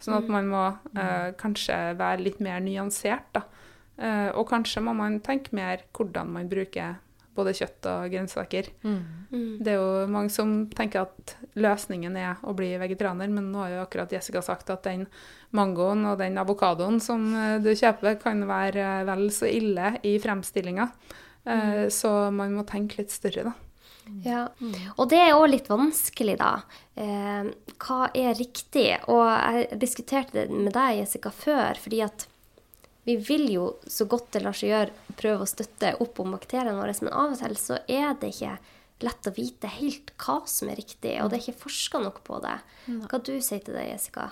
[0.02, 0.62] Sånn at man må
[0.98, 3.46] eh, kanskje være litt mer nyansert, da.
[4.02, 6.96] Eh, og kanskje må man tenke mer hvordan man bruker
[7.32, 8.68] både kjøtt og grønnsaker.
[8.84, 8.98] Mm.
[9.30, 9.52] Mm.
[9.64, 13.72] Det er jo mange som tenker at løsningen er å bli vegetarianer, men nå har
[13.76, 15.06] jo akkurat Jessica sagt at den
[15.56, 20.16] mangoen og den avokadoen som eh, du kjøper, kan være eh, vel så ille i
[20.22, 20.88] fremstillinga.
[21.42, 21.88] Mm.
[21.90, 23.71] Så man må tenke litt større, da.
[24.24, 24.42] Ja,
[24.96, 26.52] og det er òg litt vanskelig, da.
[26.98, 27.48] Eh,
[27.82, 28.88] hva er riktig?
[29.08, 32.26] Og jeg diskuterte det med deg, Jessica, før, fordi at
[33.04, 36.76] vi vil jo så godt det lar seg gjøre prøve å støtte opp om bakteriene
[36.78, 38.54] våre, men av og til så er det ikke
[39.02, 42.38] lett å vite helt hva som er riktig, og det er ikke forska nok på
[42.44, 42.54] det.
[43.10, 44.30] Hva du sier til det, Jessica?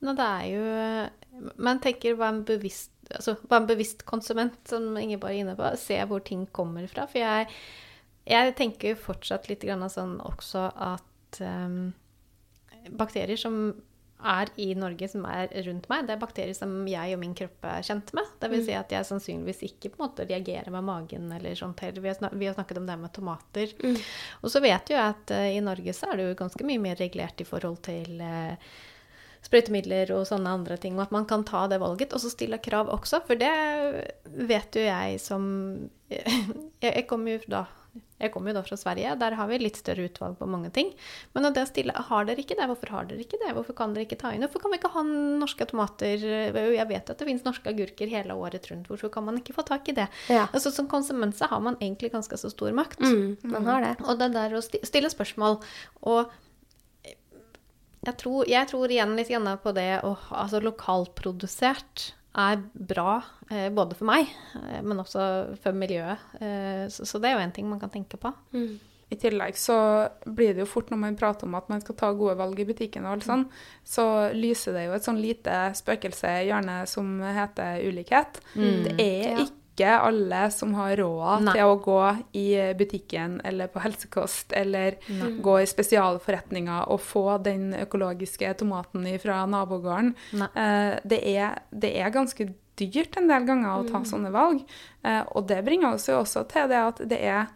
[0.00, 4.92] Nei, det er jo Man tenker hva en bevisst, altså, hva en bevisst konsument, som
[5.00, 7.06] Ingeborg er inne på, ser hvor ting kommer fra.
[7.08, 7.48] For jeg,
[8.28, 11.92] jeg tenker fortsatt litt sånn også at um,
[12.90, 13.72] bakterier som
[14.20, 17.64] er i Norge, som er rundt meg, det er bakterier som jeg og min kropp
[17.64, 18.28] er kjent med.
[18.42, 21.80] Det vil si at jeg sannsynligvis ikke på en måte reagerer med magen eller sånt
[21.80, 22.04] heller.
[22.04, 23.72] Vi vi har snakket om det med tomater.
[23.80, 23.96] Mm.
[24.42, 27.00] Og så vet jeg at uh, i Norge så er det jo ganske mye mer
[27.00, 28.70] regulert i forhold til uh,
[29.46, 32.14] sprøytemidler og sånne andre ting, og at man kan ta det valget.
[32.14, 33.52] Og så stille krav også, for det
[34.50, 35.44] vet jo jeg som
[36.10, 37.66] Jeg, jeg kommer jo da
[38.20, 40.90] jeg kommer jo da fra Sverige, der har vi litt større utvalg på mange ting.
[41.34, 42.66] Men det å stille Har dere ikke det?
[42.68, 43.54] Hvorfor har dere ikke det?
[43.56, 46.20] Hvorfor kan dere ikke ta inn Hvorfor kan vi ikke ha norske tomater?
[46.20, 48.90] Jeg vet at det finnes norske agurker hele året rundt.
[48.92, 50.06] Hvorfor kan man ikke få tak i det?
[50.28, 50.46] Ja.
[50.50, 53.00] Altså Som konsument så har man egentlig ganske så stor makt.
[53.00, 53.96] Mm, man har det.
[54.04, 55.58] Og det der å stille spørsmål
[56.12, 56.38] og
[58.06, 59.32] jeg tror, jeg tror igjen litt
[59.62, 63.18] på det å ha altså lokalprodusert er bra
[63.50, 64.30] eh, både for meg,
[64.60, 65.24] eh, men også
[65.60, 66.22] for miljøet.
[66.40, 68.32] Eh, så, så, det er jo en ting man kan tenke på.
[68.54, 68.78] Mm.
[69.10, 69.76] I tillegg så
[70.22, 72.68] blir det jo fort når man prater om at man skal ta gode valg i
[72.68, 73.48] butikken, og alt sånn,
[73.82, 74.04] så
[74.36, 78.38] lyser det jo et sånn lite spøkelse i hjørnet som heter ulikhet.
[78.54, 78.84] Mm.
[78.86, 79.48] Det er Ja.
[79.80, 81.54] Ikke alle som har råd Nei.
[81.56, 82.00] til å gå
[82.36, 82.46] i
[82.78, 84.98] butikken eller på helsekost eller
[85.42, 90.14] gå i spesialforretninger og få den økologiske tomaten fra nabogården.
[90.36, 92.50] Eh, det, er, det er ganske
[92.80, 94.62] dyrt en del ganger å ta sånne valg.
[95.04, 97.50] Eh, og det bringer oss jo også til det at det er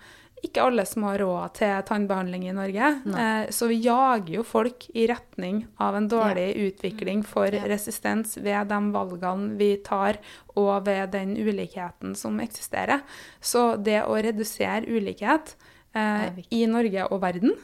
[0.45, 2.91] ikke alle som har råd til tannbehandling i Norge.
[3.19, 8.71] Eh, så vi jager jo folk i retning av en dårlig utvikling for resistens ved
[8.71, 10.21] de valgene vi tar,
[10.55, 13.03] og ved den ulikheten som eksisterer.
[13.41, 15.57] Så det å redusere ulikhet
[15.97, 17.57] eh, i Norge og verden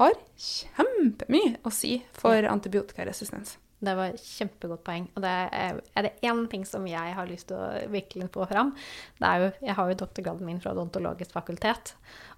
[0.00, 3.58] har kjempemye å si for antibiotikaresistens.
[3.84, 5.08] Det var et kjempegodt poeng.
[5.14, 8.46] Og det er, er det én ting som jeg har lyst til å virkelig få
[8.50, 8.72] fram,
[9.20, 11.94] det er jo Jeg har jo doktorgraden min fra odontologisk fakultet,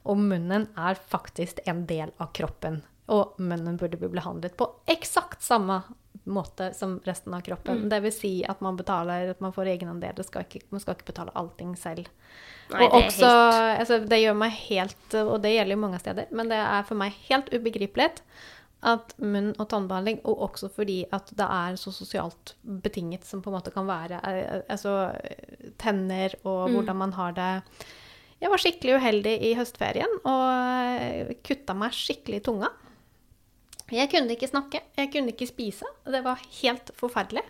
[0.06, 2.82] og munnen er faktisk en del av kroppen.
[3.12, 5.82] Og munnen burde bli behandlet på eksakt samme
[6.26, 7.84] måte som resten av kroppen.
[7.88, 10.16] Det vil si at man betaler, at man får egenandel.
[10.16, 12.08] Det skal ikke, man skal ikke betale allting selv.
[12.72, 16.02] Nei, og det også, helt altså, det gjør meg helt, og det gjelder jo mange
[16.02, 18.08] steder, men det er for meg helt ubegripelig
[18.84, 23.50] at munn- og tannbehandling, og også fordi at det er så sosialt betinget som på
[23.50, 25.12] en måte kan være eh, altså
[25.80, 27.52] tenner og hvordan man har det.
[28.40, 30.44] Jeg var skikkelig uheldig i høstferien og
[31.00, 32.70] eh, kutta meg skikkelig i tunga.
[33.94, 35.86] Jeg kunne ikke snakke, jeg kunne ikke spise.
[36.10, 37.42] Det var helt forferdelig.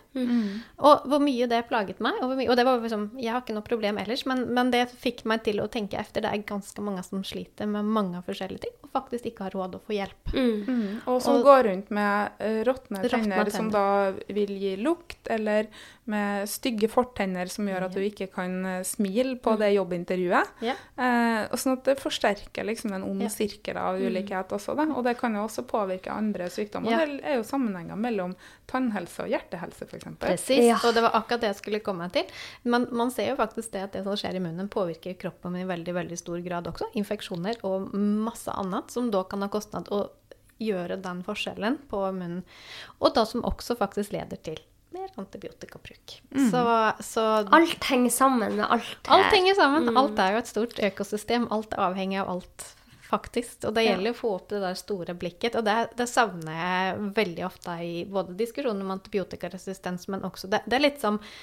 [0.77, 2.19] Og hvor mye det plaget meg.
[2.21, 4.69] Og, hvor mye, og det var liksom, jeg har ikke noe problem ellers, men, men
[4.73, 6.21] det fikk meg til å tenke efter.
[6.21, 9.79] Det er ganske mange som sliter med mange forskjellige ting, og faktisk ikke har råd
[9.79, 10.33] å få hjelp.
[10.35, 11.01] Mm.
[11.09, 13.85] Og som Og- går rundt med uh, råtne Råtne tenner som da
[14.29, 15.71] vil gi lukt, eller
[16.07, 20.53] med stygge fortenner som gjør at du ikke kan eh, smile på det jobbintervjuet.
[20.63, 20.79] Yeah.
[20.95, 23.33] Eh, og sånn at det forsterker liksom en ond yeah.
[23.33, 24.75] sirkel av ulikhet også.
[24.77, 24.87] Da.
[24.93, 26.93] Og det kan jo også påvirke andre sykdommer.
[26.93, 27.17] Yeah.
[27.17, 28.35] Det er jo sammenhenger mellom
[28.69, 30.07] tannhelse og hjertehelse, f.eks.
[30.21, 30.63] Presis.
[30.69, 30.79] Ja.
[30.87, 32.29] Og det var akkurat det jeg skulle komme til.
[32.67, 35.67] Man, man ser jo faktisk det at det som skjer i munnen, påvirker kroppen i
[35.67, 36.91] veldig veldig stor grad også.
[36.99, 40.05] Infeksjoner og masse annet som da kan ha kostnad å
[40.63, 42.41] gjøre den forskjellen på munnen.
[43.01, 44.63] Og da som også faktisk leder til
[44.95, 46.21] mer antibiotikabruk.
[46.51, 46.63] Så,
[47.03, 48.97] så Alt henger sammen med alt.
[49.07, 49.13] her.
[49.17, 49.91] Alt henger sammen.
[49.97, 51.47] Alt er jo et stort økosystem.
[51.51, 52.65] Alt er avhengig av alt,
[53.09, 53.59] faktisk.
[53.67, 55.59] Og det gjelder å få opp det der store blikket.
[55.59, 60.63] Og det, det savner jeg veldig ofte i både diskusjonen om antibiotikaresistens, men også Det,
[60.65, 61.35] det er litt som si,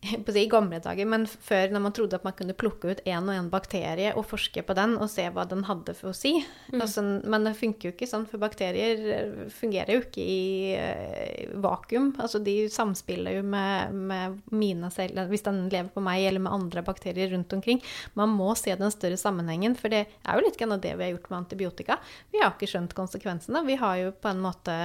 [0.40, 3.34] i gamle dager, men før når man trodde at man kunne plukke ut en og
[3.36, 6.32] en bakterie og forske på den og se hva den hadde for å si.
[6.72, 10.40] Altså, men det funker jo ikke sånn, for bakterier eh, fungerer jo ikke i
[10.80, 12.12] uh, vakuum.
[12.22, 16.56] Altså de samspiller jo med, med mine celler, hvis den lever på meg eller med
[16.56, 17.82] andre bakterier rundt omkring.
[18.18, 21.14] Man må se den større sammenhengen, for det er jo litt av det vi har
[21.14, 21.98] gjort med antibiotika.
[22.32, 23.64] Vi har ikke skjønt konsekvensene.
[23.68, 24.76] Vi har jo på en måte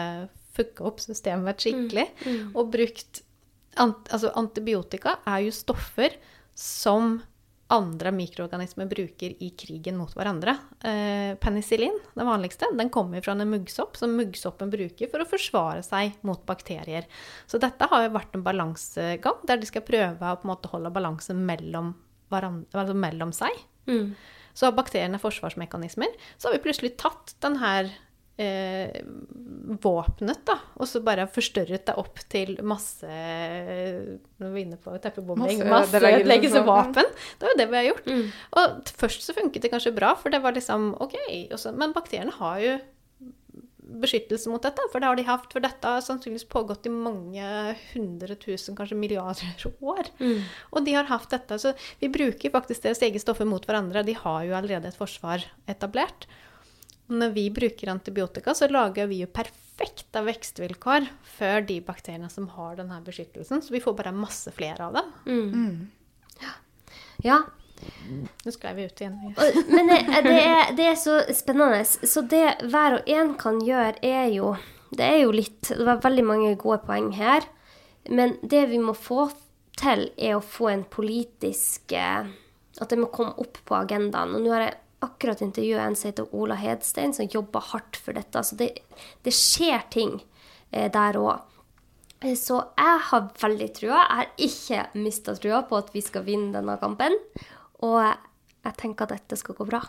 [0.55, 2.05] fucka opp systemet skikkelig
[2.55, 3.24] og brukt
[3.81, 6.17] ant, altså Antibiotika er jo stoffer
[6.55, 7.17] som
[7.73, 10.53] andre mikroorganismer bruker i krigen mot hverandre.
[10.85, 15.81] Eh, penicillin, den vanligste, den kommer fra en muggsopp som muggsoppen bruker for å forsvare
[15.85, 17.09] seg mot bakterier.
[17.49, 21.95] Så dette har jo vært en balansegang der de skal prøve å holde balansen mellom,
[22.29, 23.65] altså mellom seg.
[23.89, 24.13] Mm.
[24.55, 26.13] Så har bakteriene forsvarsmekanismer.
[26.37, 27.89] Så har vi plutselig tatt den her
[28.37, 29.01] eh,
[29.81, 34.95] våpenet, da, og så bare forstørret det opp til masse Nå er vi inne på
[35.03, 35.63] teppebombing.
[35.71, 37.07] Masseødeleggelsesvåpen.
[37.39, 38.09] Det var jo det vi har gjort.
[38.11, 38.25] Mm.
[38.59, 41.15] Og først så funket det kanskje bra, for det var liksom OK.
[41.55, 42.75] så- men bakteriene har jo
[43.85, 45.51] beskyttelse mot dette, for det har de hatt.
[45.53, 50.09] For dette har sannsynligvis pågått i mange hundre tusen, kanskje milliarder år.
[50.19, 50.41] Mm.
[50.73, 51.59] Og de har hatt dette.
[51.61, 54.03] Så vi bruker faktisk deres eget stoffer mot hverandre.
[54.03, 56.25] De har jo allerede et forsvar etablert.
[57.07, 62.79] Når vi bruker antibiotika, så lager vi jo perfekte vekstvilkår før de bakteriene som har
[62.79, 63.61] denne beskyttelsen.
[63.61, 65.11] Så vi får bare masse flere av dem.
[65.29, 65.91] Mm.
[67.23, 67.43] Ja.
[68.45, 69.17] Nå skrev vi ut igjen.
[69.67, 71.83] Men det, det, er, det er så spennende.
[71.85, 74.55] Så det hver og en kan gjøre, er jo
[74.95, 77.45] Det er jo litt Det var veldig mange gode poeng her.
[78.09, 79.29] Men det vi må få
[79.75, 82.29] til, er å få en politisk eh,
[82.79, 84.35] At det må komme opp på agendaen.
[84.37, 88.17] Og nå har jeg akkurat intervjua en som heter Ola Hedstein, som jobber hardt for
[88.17, 88.43] dette.
[88.43, 88.71] Så det,
[89.25, 90.17] det skjer ting
[90.71, 91.51] eh, der òg.
[92.35, 94.01] Så jeg har veldig trua.
[94.01, 97.17] Jeg har ikke mista trua på at vi skal vinne denne kampen.
[97.85, 99.83] Og jeg tenker at dette skal gå bra.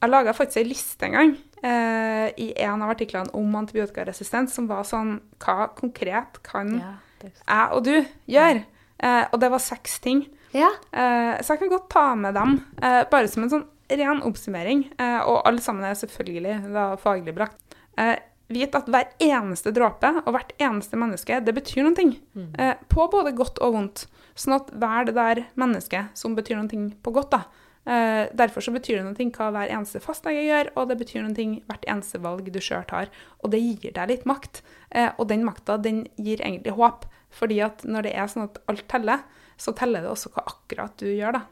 [0.00, 4.68] Jeg laga faktisk ei liste en gang eh, i en av artiklene om antibiotikaresistens som
[4.70, 7.96] var sånn Hva konkret kan Ja, jeg og du
[8.30, 8.62] gjøre?
[9.00, 10.22] Eh, og det var seks ting.
[10.56, 10.70] Ja.
[10.92, 13.66] Eh, så jeg kan godt ta med dem, eh, bare som en sånn
[13.98, 14.86] ren oppsummering.
[14.98, 17.78] Eh, og alle sammen er selvfølgelig da faglig brakt.
[17.98, 18.16] Eh,
[18.50, 22.06] vit at hver eneste dråpe og hvert eneste menneske, det betyr noe.
[22.34, 22.52] Mm.
[22.58, 24.06] Eh, på både godt og vondt.
[24.38, 27.44] Sånn at hver det der mennesket som betyr noe på godt, da.
[27.90, 31.46] Eh, derfor så betyr det noe hva hver eneste fastlege gjør, og det betyr noe
[31.68, 33.10] hvert eneste valg du sjøl tar.
[33.40, 34.62] Og det gir deg litt makt.
[34.90, 37.06] Eh, og den makta, den gir egentlig håp.
[37.30, 39.22] Fordi at når det er sånn at alt teller,
[39.60, 41.44] så teller det også hva akkurat du gjør, da.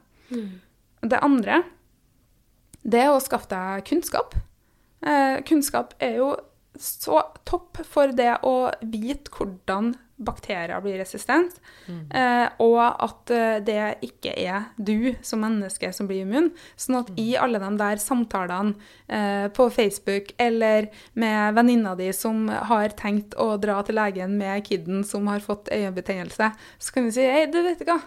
[1.09, 1.62] Det andre,
[2.89, 4.36] det er å skaffe deg kunnskap.
[5.05, 6.34] Eh, kunnskap er jo
[6.78, 13.82] så topp for det å vite hvordan bakterier blir resistent, eh, og at eh, det
[14.03, 16.51] ikke er du som menneske som blir immun.
[16.78, 18.74] Sånn at i alle de der samtalene
[19.07, 24.66] eh, på Facebook eller med venninna di som har tenkt å dra til legen med
[24.66, 28.03] kiden som har fått øyebetennelse, så kan du si hei, du vet ikke hva,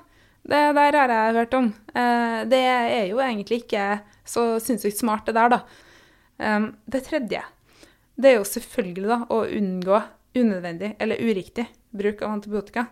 [0.51, 1.73] det der har jeg hørt om.
[1.95, 4.01] Eh, det er jo egentlig ikke
[4.32, 5.61] så sinnssykt smart det der, da.
[6.41, 7.43] Um, det tredje,
[8.17, 9.99] det er jo selvfølgelig da å unngå
[10.38, 12.88] unødvendig eller uriktig bruk av antibiotika.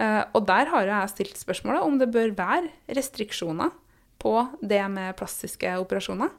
[0.00, 3.72] Eh, og der har jeg stilt spørsmålet om det bør være restriksjoner
[4.22, 6.30] på det med plastiske operasjoner.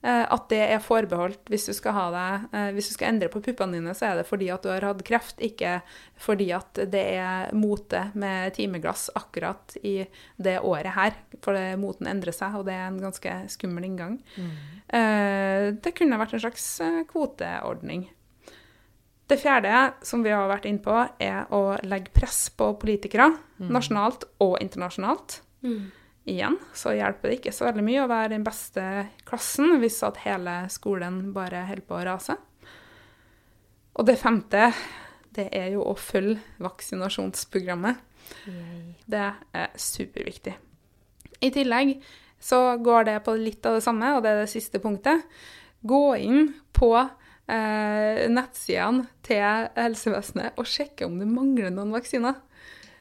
[0.00, 3.76] Eh, at det er forbeholdt hvis du det, eh, hvis du skal endre på puppene
[3.76, 5.80] dine, så er det fordi at du har hatt kreft, ikke
[6.16, 10.06] fordi at det er mote med timeglass akkurat i
[10.36, 11.16] det året her.
[11.44, 14.18] For det, moten endrer seg, og det er en ganske skummel inngang.
[14.88, 16.68] Eh, det kunne vært en slags
[17.12, 18.08] kvoteordning.
[19.26, 23.32] Det fjerde som vi har vært inne på, er å legge press på politikere,
[23.74, 25.40] nasjonalt og internasjonalt.
[26.26, 28.82] Igjen så hjelper det ikke så veldig mye å være den beste
[29.28, 32.34] klassen hvis at hele skolen bare holder på å rase.
[33.96, 34.72] Og det femte,
[35.36, 38.02] det er jo å følge vaksinasjonsprogrammet.
[39.06, 40.56] Det er superviktig.
[41.46, 41.94] I tillegg
[42.42, 45.22] så går det på litt av det samme, og det er det siste punktet.
[45.86, 52.42] Gå inn på eh, nettsidene til helsevesenet og sjekke om det mangler noen vaksiner.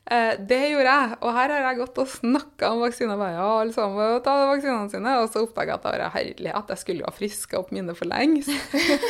[0.05, 3.17] Eh, det gjorde jeg, og her har jeg gått og snakka om vaksiner.
[3.17, 5.13] Bare, ja, alle sammen må ta vaksinene sine.
[5.23, 7.71] Og så oppdaga jeg at det var herlig at jeg skulle jo ha friska opp
[7.73, 8.51] mine for lengst.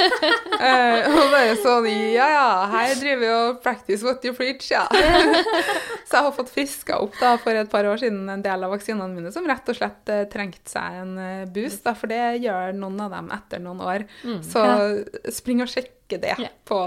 [0.69, 4.85] eh, og bare sånn Ja ja, her driver vi og practice what you preach, ja.
[6.07, 8.71] så jeg har fått friska opp da for et par år siden en del av
[8.73, 12.39] vaksinene mine som rett og slett eh, trengte seg en eh, boost, da, for det
[12.45, 14.07] gjør noen av dem etter noen år.
[14.45, 14.63] Så
[15.33, 16.55] spring og sjekke det yeah.
[16.67, 16.79] på,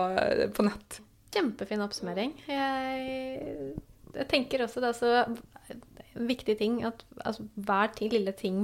[0.56, 1.00] på nett.
[1.34, 2.32] Kjempefin oppsummering.
[2.48, 3.74] Jeg,
[4.18, 5.78] jeg tenker også det er så
[6.18, 8.62] viktig ting at altså, hver ting, lille ting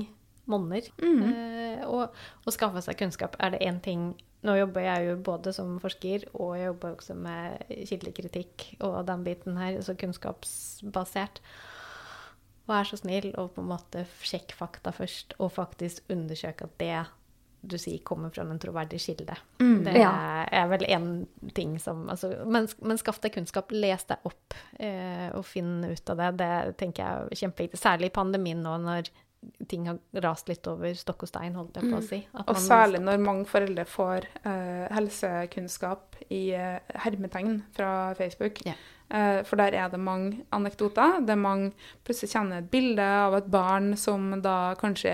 [0.51, 0.87] monner.
[1.01, 5.55] Eh, og å skaffe seg kunnskap er det én ting Nå jobber jeg jo både
[5.57, 11.41] som forsker, og jeg jobber også med kildekritikk og den biten her, så kunnskapsbasert.
[12.69, 16.91] Vær så snill og på en måte sjekk fakta først, og faktisk undersøk at det
[17.67, 19.37] du sier, kommer fra en troverdig kilde.
[19.59, 20.45] Det Ja.
[20.51, 25.31] er vel én ting som altså, men, men skaff deg kunnskap, les deg opp, eh,
[25.35, 26.37] og finn ut av det.
[26.37, 27.79] Det tenker jeg er kjempeviktig.
[27.81, 29.09] Særlig i pandemien nå, når
[29.69, 32.27] ting har rast litt over stokk og stein, holdt jeg på å si.
[32.35, 38.63] At Og man- særlig når mange foreldre får eh, helsekunnskap i eh, hermetegn fra Facebook.
[38.67, 38.73] Ja.
[39.13, 41.21] Eh, for der er det mange anekdoter.
[41.27, 41.73] Det er mange
[42.05, 45.13] Plutselig kjenner et bilde av et barn som da kanskje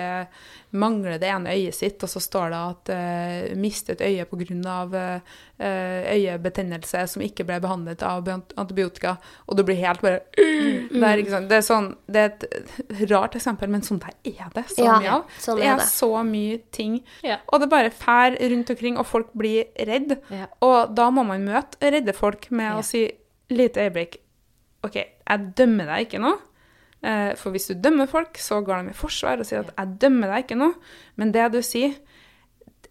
[0.74, 5.20] mangler det ene øyet sitt, og så står det at uh, mistet øyet øye pga.
[5.60, 9.16] Uh, øyebetennelse som ikke ble behandlet av antibiotika,
[9.46, 13.36] og du blir helt bare uh, det, er, det, er sånn, det er et rart
[13.38, 15.38] eksempel, men sånn der er det så Ja, mye av.
[15.38, 15.88] sånn det er er det.
[15.92, 16.98] så mye ting.
[17.26, 17.38] Ja.
[17.52, 20.16] Og det bare fær rundt omkring, og folk blir redd.
[20.32, 20.48] Ja.
[20.64, 22.78] Og da må man møte redde folk med Ja.
[22.78, 23.06] å si
[23.50, 24.20] lite øyeblikk
[24.86, 26.32] OK, jeg dømmer deg ikke nå.
[27.00, 30.00] Eh, for hvis du dømmer folk, så går de i forsvar og sier at 'jeg
[30.00, 30.74] dømmer deg ikke nå',
[31.16, 31.94] men det du sier,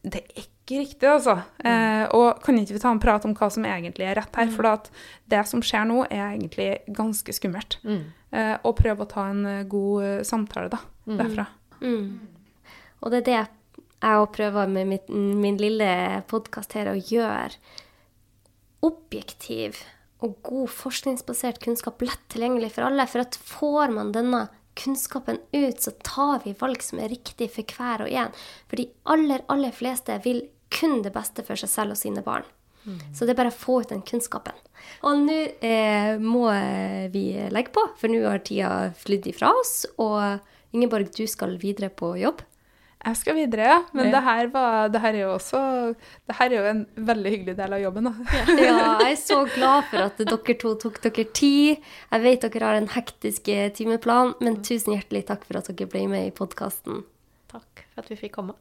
[0.04, 1.42] det er ikke riktig, altså.
[1.66, 4.50] Eh, og kan ikke vi ta en prat om hva som egentlig er rett her?
[4.50, 4.82] For
[5.28, 7.78] det som skjer nå, er egentlig ganske skummelt.
[7.84, 8.04] Mm.
[8.32, 11.48] Eh, og prøve å ta en god samtale da, derfra.
[11.82, 12.20] Mm.
[13.02, 13.48] Og det er det
[14.02, 17.58] jeg òg prøver med mitt, min lille podkast her å gjøre.
[18.82, 19.84] Objektiv
[20.26, 23.06] og god forskningsbasert kunnskap lett tilgjengelig for alle.
[23.08, 24.48] For at får man denne
[24.80, 28.36] kunnskapen ut, så tar vi valg som er riktig for hver og en.
[28.68, 32.48] For de aller, aller fleste vil kun det beste for seg selv og sine barn.
[33.14, 34.56] Så det er bare å få ut den kunnskapen.
[35.06, 36.46] Og nå eh, må
[37.14, 39.84] vi legge på, for nå har tida flydd ifra oss.
[40.02, 40.40] Og
[40.76, 42.42] Ingeborg, du skal videre på jobb.
[43.00, 43.76] Jeg skal videre, ja.
[43.96, 44.12] Men Ja.
[44.18, 45.60] det, her var, det her er jo også
[46.28, 48.04] Det her er jo en veldig hyggelig del av jobben.
[48.10, 48.14] da.
[48.60, 48.74] Ja,
[49.06, 51.78] jeg er så glad for at dere to tok dere tid.
[52.12, 55.88] Jeg vet dere har en hektisk eh, timeplan, men tusen hjertelig takk for at dere
[55.88, 57.06] ble med i podkasten.
[57.48, 58.54] Takk for at vi fikk komme.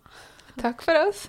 [0.58, 1.26] Takk for oss.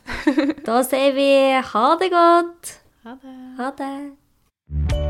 [0.66, 1.30] Da sier vi
[1.74, 2.76] ha det godt.
[3.06, 3.38] Ha det.
[3.58, 5.09] Ha det.